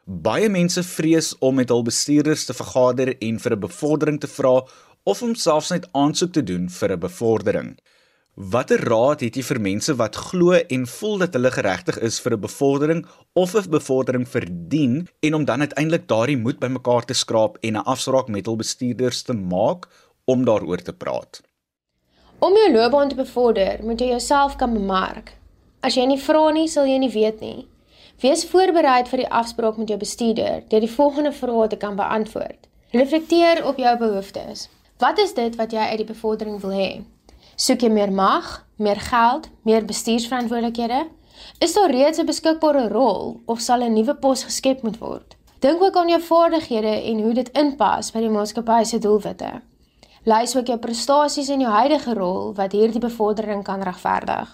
Baie 0.05 0.49
mense 0.49 0.81
vrees 0.83 1.35
om 1.39 1.55
met 1.55 1.69
hul 1.69 1.83
bestuurders 1.85 2.47
te 2.47 2.55
vergader 2.57 3.11
en 3.17 3.37
vir 3.39 3.55
'n 3.55 3.59
bevordering 3.59 4.19
te 4.19 4.27
vra 4.27 4.55
of 5.03 5.21
om 5.21 5.35
selfs 5.35 5.69
net 5.69 5.85
aansoek 5.91 6.33
te 6.33 6.43
doen 6.43 6.69
vir 6.69 6.91
'n 6.91 6.99
bevordering. 6.99 7.77
Watter 8.35 8.79
raad 8.89 9.21
het 9.21 9.35
jy 9.35 9.43
vir 9.43 9.59
mense 9.59 9.93
wat 9.95 10.15
glo 10.15 10.53
en 10.53 10.87
voel 10.87 11.17
dat 11.17 11.33
hulle 11.33 11.51
geregtig 11.51 11.97
is 11.99 12.19
vir 12.19 12.33
'n 12.33 12.41
bevordering 12.41 13.05
of 13.33 13.55
'n 13.55 13.69
bevordering 13.69 14.27
verdien 14.27 15.07
en 15.19 15.33
om 15.33 15.45
dan 15.45 15.59
uiteindelik 15.59 16.07
daardie 16.07 16.37
moed 16.37 16.59
bymekaar 16.59 17.05
te 17.05 17.13
skraap 17.13 17.57
en 17.61 17.73
'n 17.77 17.85
afspraak 17.85 18.27
met 18.29 18.45
hul 18.45 18.55
bestuurders 18.55 19.21
te 19.21 19.33
maak 19.33 19.87
om 20.25 20.45
daaroor 20.45 20.81
te 20.81 20.93
praat? 20.93 21.50
Om 22.41 22.55
jou 22.57 22.71
loopbaan 22.71 23.09
te 23.09 23.15
bevorder, 23.15 23.79
moet 23.85 23.99
jy 23.99 24.07
jouself 24.07 24.55
kan 24.55 24.73
bemark. 24.73 25.27
As 25.85 25.93
jy 25.93 26.07
nie 26.09 26.17
vra 26.17 26.47
nie, 26.49 26.65
sal 26.67 26.87
jy 26.89 26.95
nie 26.97 27.11
weet 27.13 27.37
nie. 27.37 27.67
Wees 28.23 28.47
voorbereid 28.49 29.11
vir 29.11 29.21
die 29.21 29.27
afspraak 29.29 29.77
met 29.77 29.93
jou 29.93 29.97
bestuurder 30.01 30.63
deur 30.71 30.81
die 30.81 30.89
volgende 30.89 31.31
vrae 31.37 31.67
te 31.69 31.77
kan 31.77 31.99
beantwoord. 31.99 32.65
Reflekteer 32.97 33.61
op 33.69 33.77
jou 33.77 33.93
behoeftes. 34.01 34.65
Wat 34.97 35.21
is 35.21 35.37
dit 35.37 35.61
wat 35.61 35.77
jy 35.77 35.85
uit 35.91 36.01
die 36.01 36.09
bevordering 36.09 36.57
wil 36.65 36.73
hê? 36.73 36.89
Soek 37.61 37.85
jy 37.85 37.93
meer 37.93 38.09
mag, 38.09 38.51
meer 38.81 38.97
geld, 39.11 39.49
meer 39.61 39.85
bestuursverantwoordelikhede? 39.85 41.05
Is 41.61 41.77
daar 41.77 41.93
reeds 41.93 42.17
'n 42.17 42.25
beskikbare 42.25 42.87
rol 42.89 43.41
of 43.45 43.61
sal 43.61 43.85
'n 43.85 43.93
nuwe 43.93 44.15
pos 44.15 44.43
geskep 44.49 44.81
moet 44.81 44.97
word? 44.97 45.37
Dink 45.59 45.81
ook 45.81 45.95
aan 45.95 46.09
jou 46.09 46.21
vaardighede 46.21 47.03
en 47.05 47.21
hoe 47.21 47.33
dit 47.33 47.49
inpas 47.53 48.11
by 48.11 48.19
die 48.19 48.29
maatskappy 48.29 48.83
se 48.83 48.97
doelwitte. 48.97 49.61
Lys 50.21 50.51
ook 50.53 50.67
jou 50.69 50.77
prestasies 50.77 51.47
in 51.49 51.63
jou 51.63 51.71
huidige 51.73 52.13
rol 52.13 52.51
wat 52.53 52.75
hierdie 52.77 53.01
bevordering 53.01 53.63
kan 53.65 53.81
regverdig. 53.81 54.51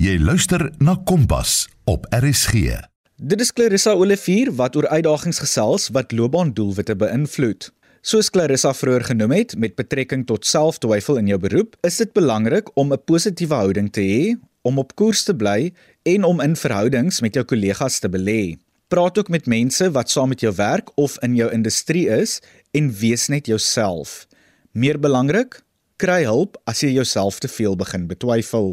Jy 0.00 0.14
luister 0.16 0.70
na 0.80 0.94
Kompas 1.04 1.66
op 1.84 2.06
RSG. 2.08 2.78
Dit 3.20 3.44
is 3.44 3.52
Clarissa 3.52 3.92
Olivier 3.92 4.48
wat 4.56 4.78
oor 4.80 4.88
uitdagings 4.88 5.42
gesels 5.44 5.90
wat 5.92 6.16
loopbaandoelwitte 6.16 6.96
beïnvloed. 6.96 7.68
Soos 8.00 8.32
Clarissa 8.32 8.72
vroeër 8.72 9.04
genoem 9.10 9.36
het 9.36 9.54
met 9.60 9.76
betrekking 9.76 10.24
tot 10.26 10.48
selftwyfel 10.48 11.20
in 11.20 11.28
jou 11.28 11.38
beroep, 11.38 11.76
is 11.84 12.00
dit 12.00 12.12
belangrik 12.16 12.72
om 12.74 12.92
'n 12.92 13.04
positiewe 13.04 13.54
houding 13.54 13.92
te 13.92 14.00
hê, 14.00 14.40
om 14.62 14.78
op 14.78 14.96
koers 14.96 15.24
te 15.24 15.36
bly 15.36 15.72
en 16.02 16.24
om 16.24 16.40
in 16.40 16.56
verhoudings 16.56 17.20
met 17.20 17.34
jou 17.34 17.44
kollegas 17.44 17.98
te 17.98 18.08
belê. 18.08 18.56
Praat 18.88 19.18
ook 19.18 19.28
met 19.28 19.46
mense 19.46 19.90
wat 19.90 20.10
saam 20.10 20.28
met 20.28 20.40
jou 20.40 20.54
werk 20.54 20.90
of 20.96 21.18
in 21.20 21.34
jou 21.34 21.52
industrie 21.52 22.08
is 22.08 22.40
en 22.72 22.92
wees 22.92 23.28
net 23.28 23.46
jouself. 23.46 24.26
Meer 24.74 24.96
belangrik, 24.98 25.60
kry 26.02 26.24
hulp 26.26 26.56
as 26.66 26.80
jy 26.82 26.88
jouself 26.96 27.36
te 27.38 27.46
veel 27.46 27.76
begin 27.78 28.08
betwyfel. 28.10 28.72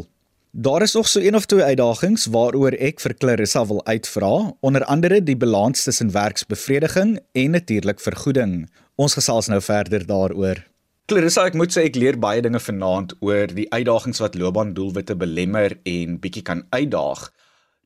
Daar 0.50 0.82
is 0.82 0.96
nog 0.98 1.06
so 1.06 1.22
een 1.22 1.38
of 1.38 1.46
twee 1.46 1.62
uitdagings 1.62 2.24
waaroor 2.34 2.74
ek 2.74 2.98
vir 3.04 3.14
Clarissa 3.14 3.62
wil 3.70 3.78
uitvra, 3.86 4.32
onder 4.66 4.82
andere 4.90 5.20
die 5.22 5.36
balans 5.38 5.84
tussen 5.86 6.10
werksbevrediging 6.10 7.20
en 7.38 7.54
natuurlik 7.54 8.02
vergoeding. 8.02 8.66
Ons 8.98 9.14
gesels 9.14 9.46
nou 9.46 9.60
verder 9.62 10.02
daaroor. 10.10 10.64
Clarissa, 11.06 11.46
ek 11.46 11.54
moet 11.54 11.70
sê 11.70 11.86
ek 11.86 12.02
leer 12.02 12.18
baie 12.18 12.42
dinge 12.42 12.58
vanaand 12.66 13.14
oor 13.22 13.54
die 13.54 13.70
uitdagings 13.70 14.18
wat 14.26 14.34
loopbaandoelwitte 14.34 15.14
belemmer 15.22 15.78
en 15.86 16.18
bietjie 16.18 16.42
kan 16.50 16.66
uitdaag. 16.74 17.28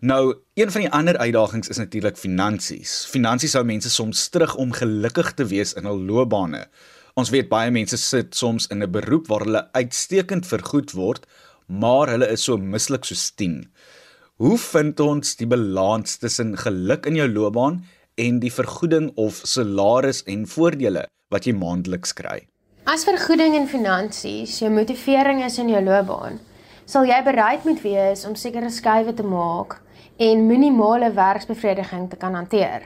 Nou, 0.01 0.41
een 0.57 0.73
van 0.73 0.89
die 0.89 0.95
ander 1.03 1.21
uitdagings 1.21 1.69
is 1.69 1.85
natuurlik 1.85 2.17
finansies. 2.17 3.03
Finansies 3.13 3.61
hou 3.61 3.67
mense 3.69 3.93
soms 3.93 4.29
terug 4.33 4.57
om 4.57 4.73
gelukkig 4.73 5.35
te 5.37 5.53
wees 5.53 5.77
in 5.77 5.85
hul 5.85 6.01
loopbane. 6.01 6.65
Ons 7.17 7.31
weet 7.33 7.47
baie 7.49 7.71
mense 7.73 7.97
sit 7.97 8.35
soms 8.37 8.67
in 8.69 8.83
'n 8.85 8.93
beroep 8.93 9.29
waar 9.33 9.45
hulle 9.47 9.61
uitstekend 9.73 10.47
vergoed 10.47 10.91
word, 10.93 11.23
maar 11.67 12.11
hulle 12.13 12.29
is 12.29 12.45
so 12.45 12.59
mislik 12.59 13.05
soos 13.09 13.31
10. 13.31 13.73
Hoe 14.37 14.59
vind 14.59 15.01
ons 15.01 15.37
die 15.37 15.47
balans 15.47 16.19
tussen 16.19 16.53
geluk 16.57 17.07
in 17.07 17.17
jou 17.17 17.29
loopbaan 17.29 17.85
en 18.17 18.39
die 18.39 18.53
vergoeding 18.53 19.13
of 19.17 19.41
salaris 19.45 20.23
en 20.27 20.47
voordele 20.47 21.07
wat 21.31 21.47
jy 21.47 21.55
maandeliks 21.57 22.13
kry? 22.13 22.47
As 22.85 23.09
vergoeding 23.09 23.57
en 23.57 23.67
finansies 23.67 24.59
jou 24.59 24.71
motivering 24.71 25.43
is 25.45 25.59
in 25.59 25.69
jou 25.69 25.83
loopbaan, 25.83 26.39
sal 26.85 27.07
jy 27.07 27.23
bereid 27.25 27.65
moet 27.65 27.81
wees 27.83 28.27
om 28.27 28.35
sekere 28.35 28.71
skuwe 28.71 29.15
te 29.15 29.23
maak 29.25 29.81
en 30.19 30.47
minimale 30.47 31.13
werksbevrediging 31.13 32.11
te 32.11 32.17
kan 32.17 32.35
hanteer. 32.35 32.83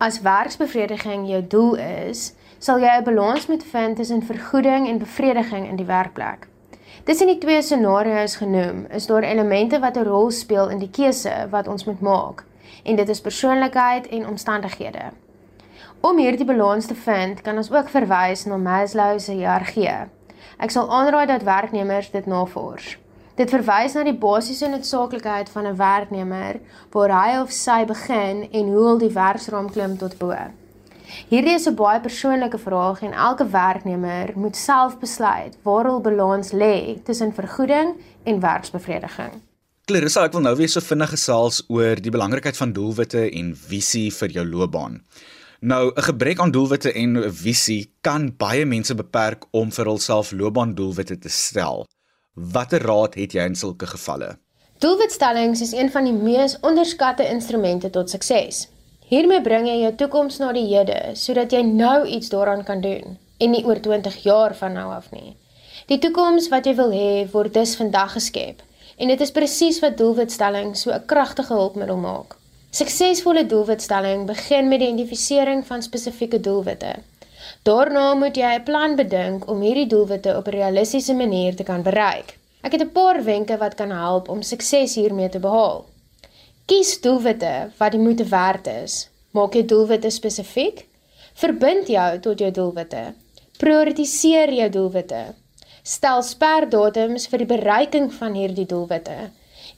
As 0.00 0.20
werksbevrediging 0.20 1.28
jou 1.28 1.46
doel 1.46 1.74
is, 1.74 2.32
sal 2.58 2.78
jy 2.78 2.96
'n 2.98 3.04
balans 3.04 3.46
moet 3.46 3.64
vind 3.64 3.96
tussen 3.96 4.22
vergoeding 4.22 4.88
en 4.88 4.98
bevrediging 4.98 5.68
in 5.68 5.76
die 5.76 5.86
werkplek. 5.86 6.48
Tussen 7.04 7.26
die 7.26 7.38
twee 7.38 7.62
scenario's 7.62 8.36
genoem, 8.36 8.86
is 8.90 9.06
daar 9.06 9.22
elemente 9.22 9.78
wat 9.78 9.96
'n 9.96 10.04
rol 10.04 10.30
speel 10.30 10.68
in 10.68 10.78
die 10.78 10.90
keuse 10.90 11.46
wat 11.50 11.68
ons 11.68 11.84
moet 11.84 12.00
maak, 12.00 12.44
en 12.82 12.96
dit 12.96 13.08
is 13.08 13.20
persoonlikheid 13.20 14.08
en 14.08 14.26
omstandighede. 14.26 15.10
Om 16.00 16.18
hierdie 16.18 16.44
balans 16.44 16.86
te 16.86 16.94
vind, 16.94 17.40
kan 17.42 17.56
ons 17.56 17.72
ook 17.72 17.88
verwys 17.88 18.44
na 18.44 18.56
Maslow 18.56 19.18
se 19.18 19.32
hiërargie. 19.32 20.08
Ek 20.58 20.70
sal 20.70 20.90
aanraai 20.90 21.26
dat 21.26 21.42
werknemers 21.42 22.10
dit 22.10 22.26
navors. 22.26 22.98
Dit 23.34 23.50
verwys 23.50 23.94
na 23.94 24.04
die 24.06 24.14
basiese 24.14 24.68
noodsaaklikheid 24.68 25.48
van 25.50 25.66
'n 25.66 25.76
werknemer 25.76 26.60
waar 26.92 27.10
hy 27.10 27.40
of 27.40 27.50
sy 27.50 27.84
begin 27.84 28.48
en 28.52 28.72
hoe 28.72 28.84
hul 28.86 28.98
die 28.98 29.12
werksraam 29.12 29.70
klim 29.70 29.96
tot 29.96 30.18
bo. 30.18 30.36
Hierdie 31.28 31.54
is 31.54 31.66
'n 31.66 31.74
baie 31.74 32.00
persoonlike 32.00 32.58
vraag 32.58 33.02
en 33.02 33.12
elke 33.12 33.46
werknemer 33.48 34.32
moet 34.34 34.56
self 34.56 34.98
besluit 34.98 35.56
waar 35.62 35.84
hul 35.84 36.00
balans 36.00 36.52
lê 36.52 37.02
tussen 37.04 37.34
vergoeding 37.34 37.94
en 38.24 38.40
werksbevrediging. 38.40 39.32
Clarissa, 39.84 40.24
ek 40.24 40.32
wil 40.32 40.40
nou 40.40 40.56
weer 40.56 40.68
so 40.68 40.80
vinnig 40.80 41.10
gesels 41.10 41.62
oor 41.68 42.00
die 42.00 42.10
belangrikheid 42.10 42.56
van 42.56 42.72
doelwitte 42.72 43.30
en 43.30 43.54
visie 43.54 44.10
vir 44.12 44.28
jou 44.28 44.44
loopbaan. 44.46 45.02
Nou, 45.60 45.92
'n 45.96 46.02
gebrek 46.02 46.38
aan 46.40 46.50
doelwitte 46.50 46.92
en 46.92 47.18
'n 47.18 47.32
visie 47.32 47.90
kan 48.00 48.34
baie 48.36 48.64
mense 48.64 48.94
beperk 48.94 49.44
om 49.50 49.72
vir 49.72 49.84
hulself 49.84 50.32
loopbaandoelwitte 50.32 51.18
te 51.18 51.28
stel. 51.28 51.86
Watter 52.34 52.82
raad 52.82 53.14
het 53.14 53.32
jy 53.32 53.44
in 53.44 53.54
sulke 53.54 53.86
gevalle? 53.86 54.38
Doelwitstellings 54.78 55.60
is 55.60 55.72
een 55.72 55.90
van 55.90 56.04
die 56.04 56.12
mees 56.12 56.60
onderskatte 56.60 57.28
instrumente 57.28 57.90
tot 57.90 58.10
sukses. 58.10 58.68
Hiermee 59.14 59.42
bring 59.46 59.68
jy 59.68 59.74
jou 59.78 59.92
toekoms 59.94 60.40
na 60.42 60.48
die 60.56 60.64
hede 60.66 61.12
sodat 61.14 61.52
jy 61.54 61.60
nou 61.66 62.00
iets 62.16 62.32
daaraan 62.32 62.64
kan 62.66 62.80
doen 62.82 63.12
en 63.44 63.52
nie 63.54 63.60
oor 63.68 63.78
20 63.84 64.16
jaar 64.24 64.54
van 64.58 64.74
nou 64.74 64.86
af 64.90 65.12
nie. 65.14 65.36
Die 65.86 66.00
toekoms 66.02 66.48
wat 66.50 66.66
jy 66.66 66.72
wil 66.80 66.90
hê 66.90 67.10
word 67.34 67.54
dus 67.54 67.76
vandag 67.78 68.16
geskep 68.16 68.64
en 68.96 69.12
dit 69.12 69.22
is 69.26 69.34
presies 69.36 69.78
wat 69.84 70.00
doelwitstelling 70.00 70.74
so 70.80 70.90
'n 70.90 71.06
kragtige 71.12 71.54
hulpmiddel 71.54 72.00
maak. 72.08 72.34
Suksesvolle 72.80 73.46
doelwitstelling 73.46 74.26
begin 74.26 74.68
met 74.68 74.80
die 74.80 74.88
identifisering 74.88 75.62
van 75.70 75.82
spesifieke 75.82 76.40
doelwitte. 76.40 76.92
Daarna 77.62 78.14
moet 78.14 78.36
jy 78.36 78.52
'n 78.58 78.64
plan 78.64 78.96
bedink 78.96 79.48
om 79.48 79.60
hierdie 79.60 79.90
doelwitte 79.94 80.36
op 80.36 80.48
'n 80.48 80.58
realistiese 80.58 81.14
manier 81.14 81.54
te 81.56 81.62
kan 81.62 81.82
bereik. 81.82 82.38
Ek 82.62 82.72
het 82.72 82.82
'n 82.82 82.92
paar 82.92 83.24
wenke 83.24 83.56
wat 83.56 83.74
kan 83.74 83.90
help 83.90 84.28
om 84.28 84.42
sukses 84.42 84.94
hiermee 84.94 85.28
te 85.28 85.38
behaal. 85.38 85.84
Kies 86.64 86.94
doelwitte 87.04 87.70
wat 87.76 87.92
die 87.92 87.98
moeite 88.00 88.24
werd 88.24 88.66
is. 88.70 88.92
Maak 89.36 89.52
jou 89.52 89.64
doelwitte 89.68 90.08
spesifiek. 90.10 90.78
Verbind 91.36 91.90
jou 91.92 92.06
tot 92.24 92.40
jou 92.40 92.48
doelwitte. 92.58 93.02
Prioritiseer 93.60 94.52
jou 94.58 94.68
doelwitte. 94.76 95.18
Stel 95.82 96.22
sperdatums 96.24 97.26
vir 97.28 97.42
die 97.42 97.48
bereiking 97.50 98.06
van 98.14 98.38
hierdie 98.40 98.64
doelwitte. 98.70 99.18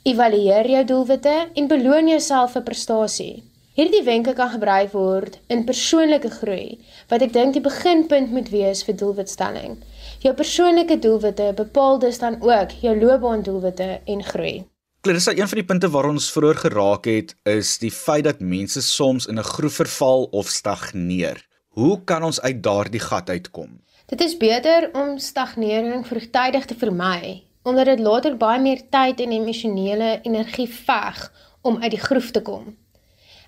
Evalueer 0.06 0.70
jou 0.76 0.84
doelwitte 0.92 1.34
en 1.58 1.66
beloon 1.74 2.12
jouself 2.12 2.54
vir 2.54 2.66
prestasie. 2.70 3.34
Hierdie 3.74 4.04
wenke 4.06 4.36
kan 4.38 4.54
gebruik 4.54 4.94
word 4.94 5.40
in 5.50 5.66
persoonlike 5.66 6.30
groei, 6.38 6.78
wat 7.10 7.26
ek 7.26 7.34
dink 7.34 7.58
die 7.58 7.64
beginpunt 7.66 8.30
moet 8.30 8.54
wees 8.54 8.86
vir 8.86 9.00
doelwitstelling. 9.02 9.74
Jou 10.22 10.36
persoonlike 10.38 11.02
doelwitte 11.02 11.50
bepaal 11.64 11.98
dus 12.06 12.22
dan 12.22 12.38
ook 12.46 12.78
jou 12.86 12.94
loopbaandoelwitte 13.02 13.90
en 14.06 14.26
groei. 14.30 14.56
Clarissa, 15.06 15.30
een 15.30 15.46
van 15.48 15.58
die 15.60 15.66
punte 15.66 15.88
waar 15.94 16.08
ons 16.10 16.24
vroeër 16.34 16.56
geraak 16.64 17.04
het, 17.06 17.28
is 17.46 17.76
die 17.78 17.92
feit 17.94 18.24
dat 18.26 18.40
mense 18.42 18.80
soms 18.82 19.28
in 19.30 19.38
'n 19.38 19.50
groef 19.54 19.76
verval 19.78 20.24
of 20.40 20.48
stagneer. 20.48 21.46
Hoe 21.78 22.04
kan 22.04 22.22
ons 22.22 22.40
uit 22.40 22.62
daardie 22.62 23.00
gat 23.00 23.30
uitkom? 23.30 23.68
Dit 24.06 24.20
is 24.20 24.36
beter 24.36 24.90
om 24.92 25.18
stagnering 25.18 26.06
vroegtydig 26.06 26.64
te 26.64 26.74
vermy, 26.74 27.44
omdat 27.62 27.84
dit 27.84 28.00
later 28.00 28.36
baie 28.36 28.60
meer 28.60 28.82
tyd 28.90 29.20
en 29.20 29.32
emosionele 29.32 30.20
energie 30.22 30.68
veg 30.68 31.32
om 31.62 31.82
uit 31.82 31.90
die 31.90 32.04
groef 32.08 32.30
te 32.30 32.42
kom. 32.42 32.76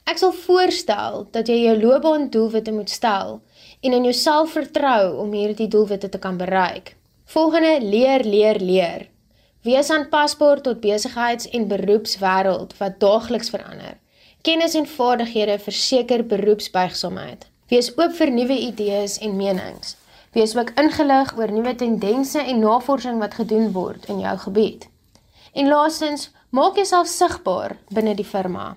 Ek 0.05 0.19
sal 0.19 0.33
voorstel 0.33 1.29
dat 1.31 1.49
jy 1.49 1.59
jou 1.65 1.81
loopbaandoelwitte 1.81 2.73
moet 2.73 2.91
stel 2.91 3.43
en 3.81 3.93
in 3.93 4.05
jouself 4.05 4.53
vertrou 4.53 5.17
om 5.17 5.33
hierdie 5.33 5.69
doelwitte 5.69 6.09
te 6.09 6.19
kan 6.19 6.37
bereik. 6.37 6.97
Volgende 7.25 7.79
leer, 7.81 8.25
leer, 8.25 8.61
leer. 8.61 9.09
Wees 9.63 9.91
aanpasbaar 9.91 10.61
tot 10.61 10.81
besigheids- 10.81 11.49
en 11.51 11.69
beroepswêreld 11.69 12.77
wat 12.77 13.01
daagliks 13.01 13.51
verander. 13.51 13.99
Kennis 14.43 14.75
en 14.75 14.87
vaardighede 14.87 15.59
verseker 15.59 16.27
beroepsbuigsaamheid. 16.27 17.47
Wees 17.69 17.91
oop 17.97 18.15
vir 18.15 18.31
nuwe 18.31 18.59
idees 18.59 19.19
en 19.19 19.37
menings. 19.37 19.97
Wees 20.33 20.57
ook 20.57 20.71
ingelig 20.79 21.37
oor 21.37 21.53
nuwe 21.53 21.75
tendense 21.75 22.39
en 22.39 22.59
navorsing 22.59 23.19
wat 23.19 23.35
gedoen 23.35 23.73
word 23.73 24.07
in 24.07 24.21
jou 24.21 24.39
gebied. 24.39 24.89
En 25.53 25.69
laastens, 25.69 26.31
maak 26.51 26.77
jouself 26.77 27.09
sigbaar 27.09 27.77
binne 27.89 28.15
die 28.15 28.25
firma. 28.25 28.77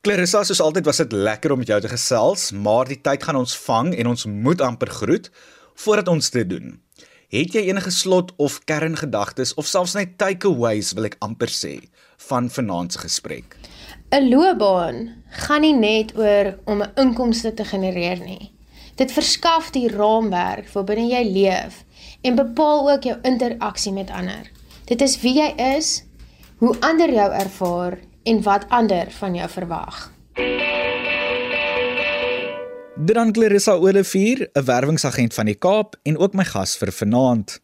Clarissa, 0.00 0.42
soos 0.44 0.60
altyd 0.60 0.84
was 0.84 0.96
dit 0.96 1.12
lekker 1.12 1.52
om 1.52 1.58
met 1.58 1.68
jou 1.68 1.80
te 1.80 1.88
gesels, 1.88 2.50
maar 2.50 2.88
die 2.88 3.00
tyd 3.00 3.22
gaan 3.22 3.36
ons 3.36 3.56
vang 3.56 3.94
en 3.94 4.06
ons 4.06 4.24
moet 4.24 4.60
amper 4.60 4.90
groet 4.90 5.30
voordat 5.74 6.08
ons 6.08 6.30
dit 6.30 6.48
doen. 6.48 6.80
Het 7.30 7.52
jy 7.54 7.60
enige 7.68 7.92
slot 7.94 8.32
of 8.42 8.56
kerngedagtes 8.66 9.52
of 9.54 9.68
selfs 9.70 9.92
net 9.94 10.16
takeaways 10.18 10.88
wil 10.98 11.06
ek 11.06 11.14
amper 11.22 11.52
sê 11.54 11.76
van 12.26 12.48
vanaand 12.50 12.96
se 12.96 12.98
gesprek? 13.04 13.54
'n 14.10 14.26
Loopbaan 14.32 14.98
gaan 15.44 15.62
nie 15.62 15.76
net 15.76 16.10
oor 16.18 16.58
om 16.66 16.82
'n 16.82 16.90
inkomste 16.98 17.54
te 17.54 17.64
genereer 17.64 18.18
nie. 18.18 18.50
Dit 18.96 19.14
verskaf 19.14 19.70
die 19.70 19.86
raamwerk 19.88 20.74
waarbinne 20.74 21.06
jy 21.06 21.22
leef 21.30 21.84
en 22.22 22.34
bepaal 22.34 22.90
ook 22.90 23.02
jou 23.02 23.18
interaksie 23.22 23.92
met 23.92 24.10
ander. 24.10 24.50
Dit 24.84 25.00
is 25.00 25.20
wie 25.20 25.34
jy 25.38 25.54
is, 25.78 26.02
hoe 26.58 26.74
ander 26.80 27.12
jou 27.12 27.30
ervaar 27.30 27.98
en 28.24 28.42
wat 28.42 28.66
ander 28.68 29.10
van 29.10 29.34
jou 29.34 29.48
verwag. 29.48 30.10
Dan 33.04 33.32
Clarissa 33.32 33.72
Olivier, 33.72 34.50
'n 34.52 34.64
werwingsagent 34.64 35.34
van 35.34 35.46
die 35.46 35.54
Kaap 35.54 35.96
en 36.02 36.18
ook 36.18 36.34
my 36.34 36.44
gas 36.44 36.76
vir 36.76 36.92
vanaand. 36.92 37.60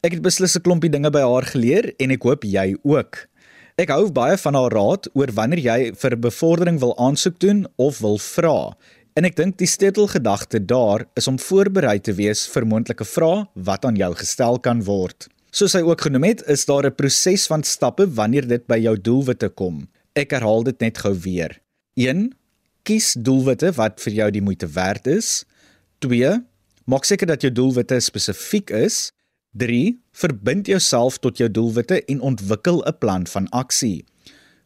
Ek 0.00 0.12
het 0.12 0.22
beslis 0.22 0.56
'n 0.56 0.60
klompie 0.60 0.90
dinge 0.90 1.10
by 1.10 1.20
haar 1.20 1.42
geleer 1.42 1.94
en 1.96 2.10
ek 2.10 2.22
hoop 2.22 2.44
jy 2.44 2.76
ook. 2.82 3.28
Ek 3.76 3.88
hou 3.88 4.12
baie 4.12 4.36
van 4.36 4.54
haar 4.54 4.70
raad 4.70 5.08
oor 5.14 5.32
wanneer 5.32 5.58
jy 5.58 5.94
vir 5.94 6.10
'n 6.10 6.20
bevordering 6.20 6.78
wil 6.80 6.98
aansoek 6.98 7.38
doen 7.40 7.66
of 7.76 7.98
wil 7.98 8.18
vra. 8.18 8.76
En 9.14 9.24
ek 9.24 9.36
dink 9.36 9.56
die 9.56 9.66
sleutelgedagte 9.66 10.64
daar 10.64 11.04
is 11.14 11.26
om 11.26 11.38
voorberei 11.38 12.00
te 12.00 12.12
wees 12.12 12.46
vir 12.46 12.66
moontlike 12.66 13.04
vrae 13.04 13.48
wat 13.54 13.84
aan 13.84 13.96
jou 13.96 14.14
gestel 14.14 14.58
kan 14.58 14.84
word. 14.84 15.28
Soos 15.50 15.72
hy 15.72 15.80
ook 15.80 16.00
genoem 16.00 16.24
het, 16.24 16.42
is 16.46 16.64
daar 16.64 16.84
'n 16.84 16.94
proses 16.94 17.46
van 17.46 17.62
stappe 17.62 18.06
wanneer 18.14 18.46
dit 18.46 18.66
by 18.66 18.76
jou 18.76 19.00
doelwitte 19.00 19.48
kom. 19.48 19.88
Ek 20.14 20.30
herhaal 20.30 20.62
dit 20.62 20.80
net 20.80 20.98
gou 20.98 21.14
weer. 21.14 21.60
1 21.94 22.34
kies 22.84 23.14
doelwitte 23.16 23.72
wat 23.78 24.00
vir 24.04 24.12
jou 24.20 24.30
die 24.30 24.42
moeite 24.44 24.68
werd 24.76 25.06
is. 25.08 25.44
2. 26.04 26.36
Maak 26.84 27.06
seker 27.08 27.30
dat 27.30 27.44
jou 27.44 27.52
doelwitte 27.52 27.98
spesifiek 28.04 28.70
is. 28.76 29.08
3. 29.56 29.96
Verbind 30.12 30.68
jouself 30.68 31.16
tot 31.22 31.40
jou 31.40 31.48
doelwitte 31.48 32.02
en 32.04 32.20
ontwikkel 32.20 32.82
'n 32.84 32.98
plan 33.00 33.26
van 33.26 33.48
aksie. 33.48 34.04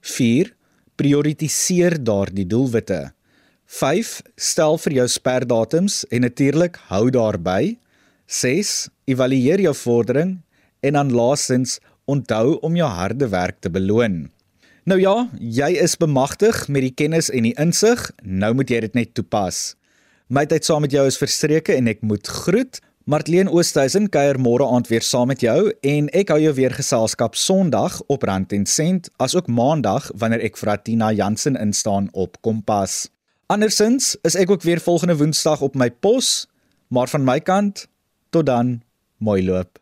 4. 0.01 0.55
Prioritiseer 0.97 2.03
daardie 2.03 2.47
doelwitte. 2.47 3.13
5. 3.67 4.23
Stel 4.37 4.79
vir 4.79 4.93
jou 4.93 5.09
sperdatums 5.09 6.05
en 6.11 6.21
natuurlik 6.21 6.77
hou 6.89 7.11
daarby. 7.11 7.79
6. 8.27 8.89
Evalueer 9.05 9.61
jou 9.61 9.75
vordering 9.75 10.41
en 10.81 10.93
dan 10.93 11.13
laastens 11.13 11.79
onthou 12.05 12.59
om 12.61 12.77
jou 12.77 12.89
harde 12.89 13.29
werk 13.29 13.61
te 13.61 13.71
beloon. 13.71 14.31
Nou 14.88 14.96
ja, 15.01 15.27
jy 15.37 15.66
is 15.83 15.98
bemagtig 16.01 16.62
met 16.72 16.81
die 16.81 16.94
kennis 16.96 17.27
en 17.29 17.44
die 17.44 17.53
insig, 17.61 18.07
nou 18.24 18.55
moet 18.57 18.70
jy 18.72 18.79
dit 18.87 18.94
net 18.96 19.11
toepas. 19.18 19.74
My 20.33 20.46
tyd 20.48 20.64
saam 20.64 20.81
met 20.81 20.94
jou 20.94 21.03
is 21.05 21.18
verstreke 21.20 21.74
en 21.74 21.90
ek 21.90 22.01
moet 22.09 22.24
groet. 22.24 22.79
Martleen 23.05 23.51
Oosthuizen 23.53 24.07
kuier 24.14 24.38
môre 24.40 24.64
aand 24.64 24.88
weer 24.88 25.05
saam 25.05 25.29
met 25.29 25.44
jou 25.44 25.74
en 25.85 26.09
ek 26.16 26.33
hou 26.33 26.38
jou 26.40 26.55
weer 26.57 26.72
geselskap 26.72 27.37
Sondag 27.37 27.98
op 28.09 28.24
Rand 28.31 28.55
en 28.57 28.64
Sent 28.64 29.11
asook 29.20 29.51
Maandag 29.53 30.09
wanneer 30.16 30.46
ek 30.48 30.57
vir 30.57 30.72
Atina 30.79 31.11
Jansen 31.12 31.59
instaan 31.61 32.09
op 32.16 32.40
Kompas. 32.40 33.11
Andersins 33.53 34.14
is 34.24 34.38
ek 34.40 34.55
ook 34.57 34.64
weer 34.64 34.81
volgende 34.81 35.18
Woensdag 35.20 35.66
op 35.68 35.77
my 35.77 35.90
pos, 35.90 36.46
maar 36.88 37.12
van 37.12 37.29
my 37.29 37.37
kant 37.44 37.90
tot 38.33 38.48
dan, 38.48 38.79
mooi 39.20 39.42
loop. 39.44 39.77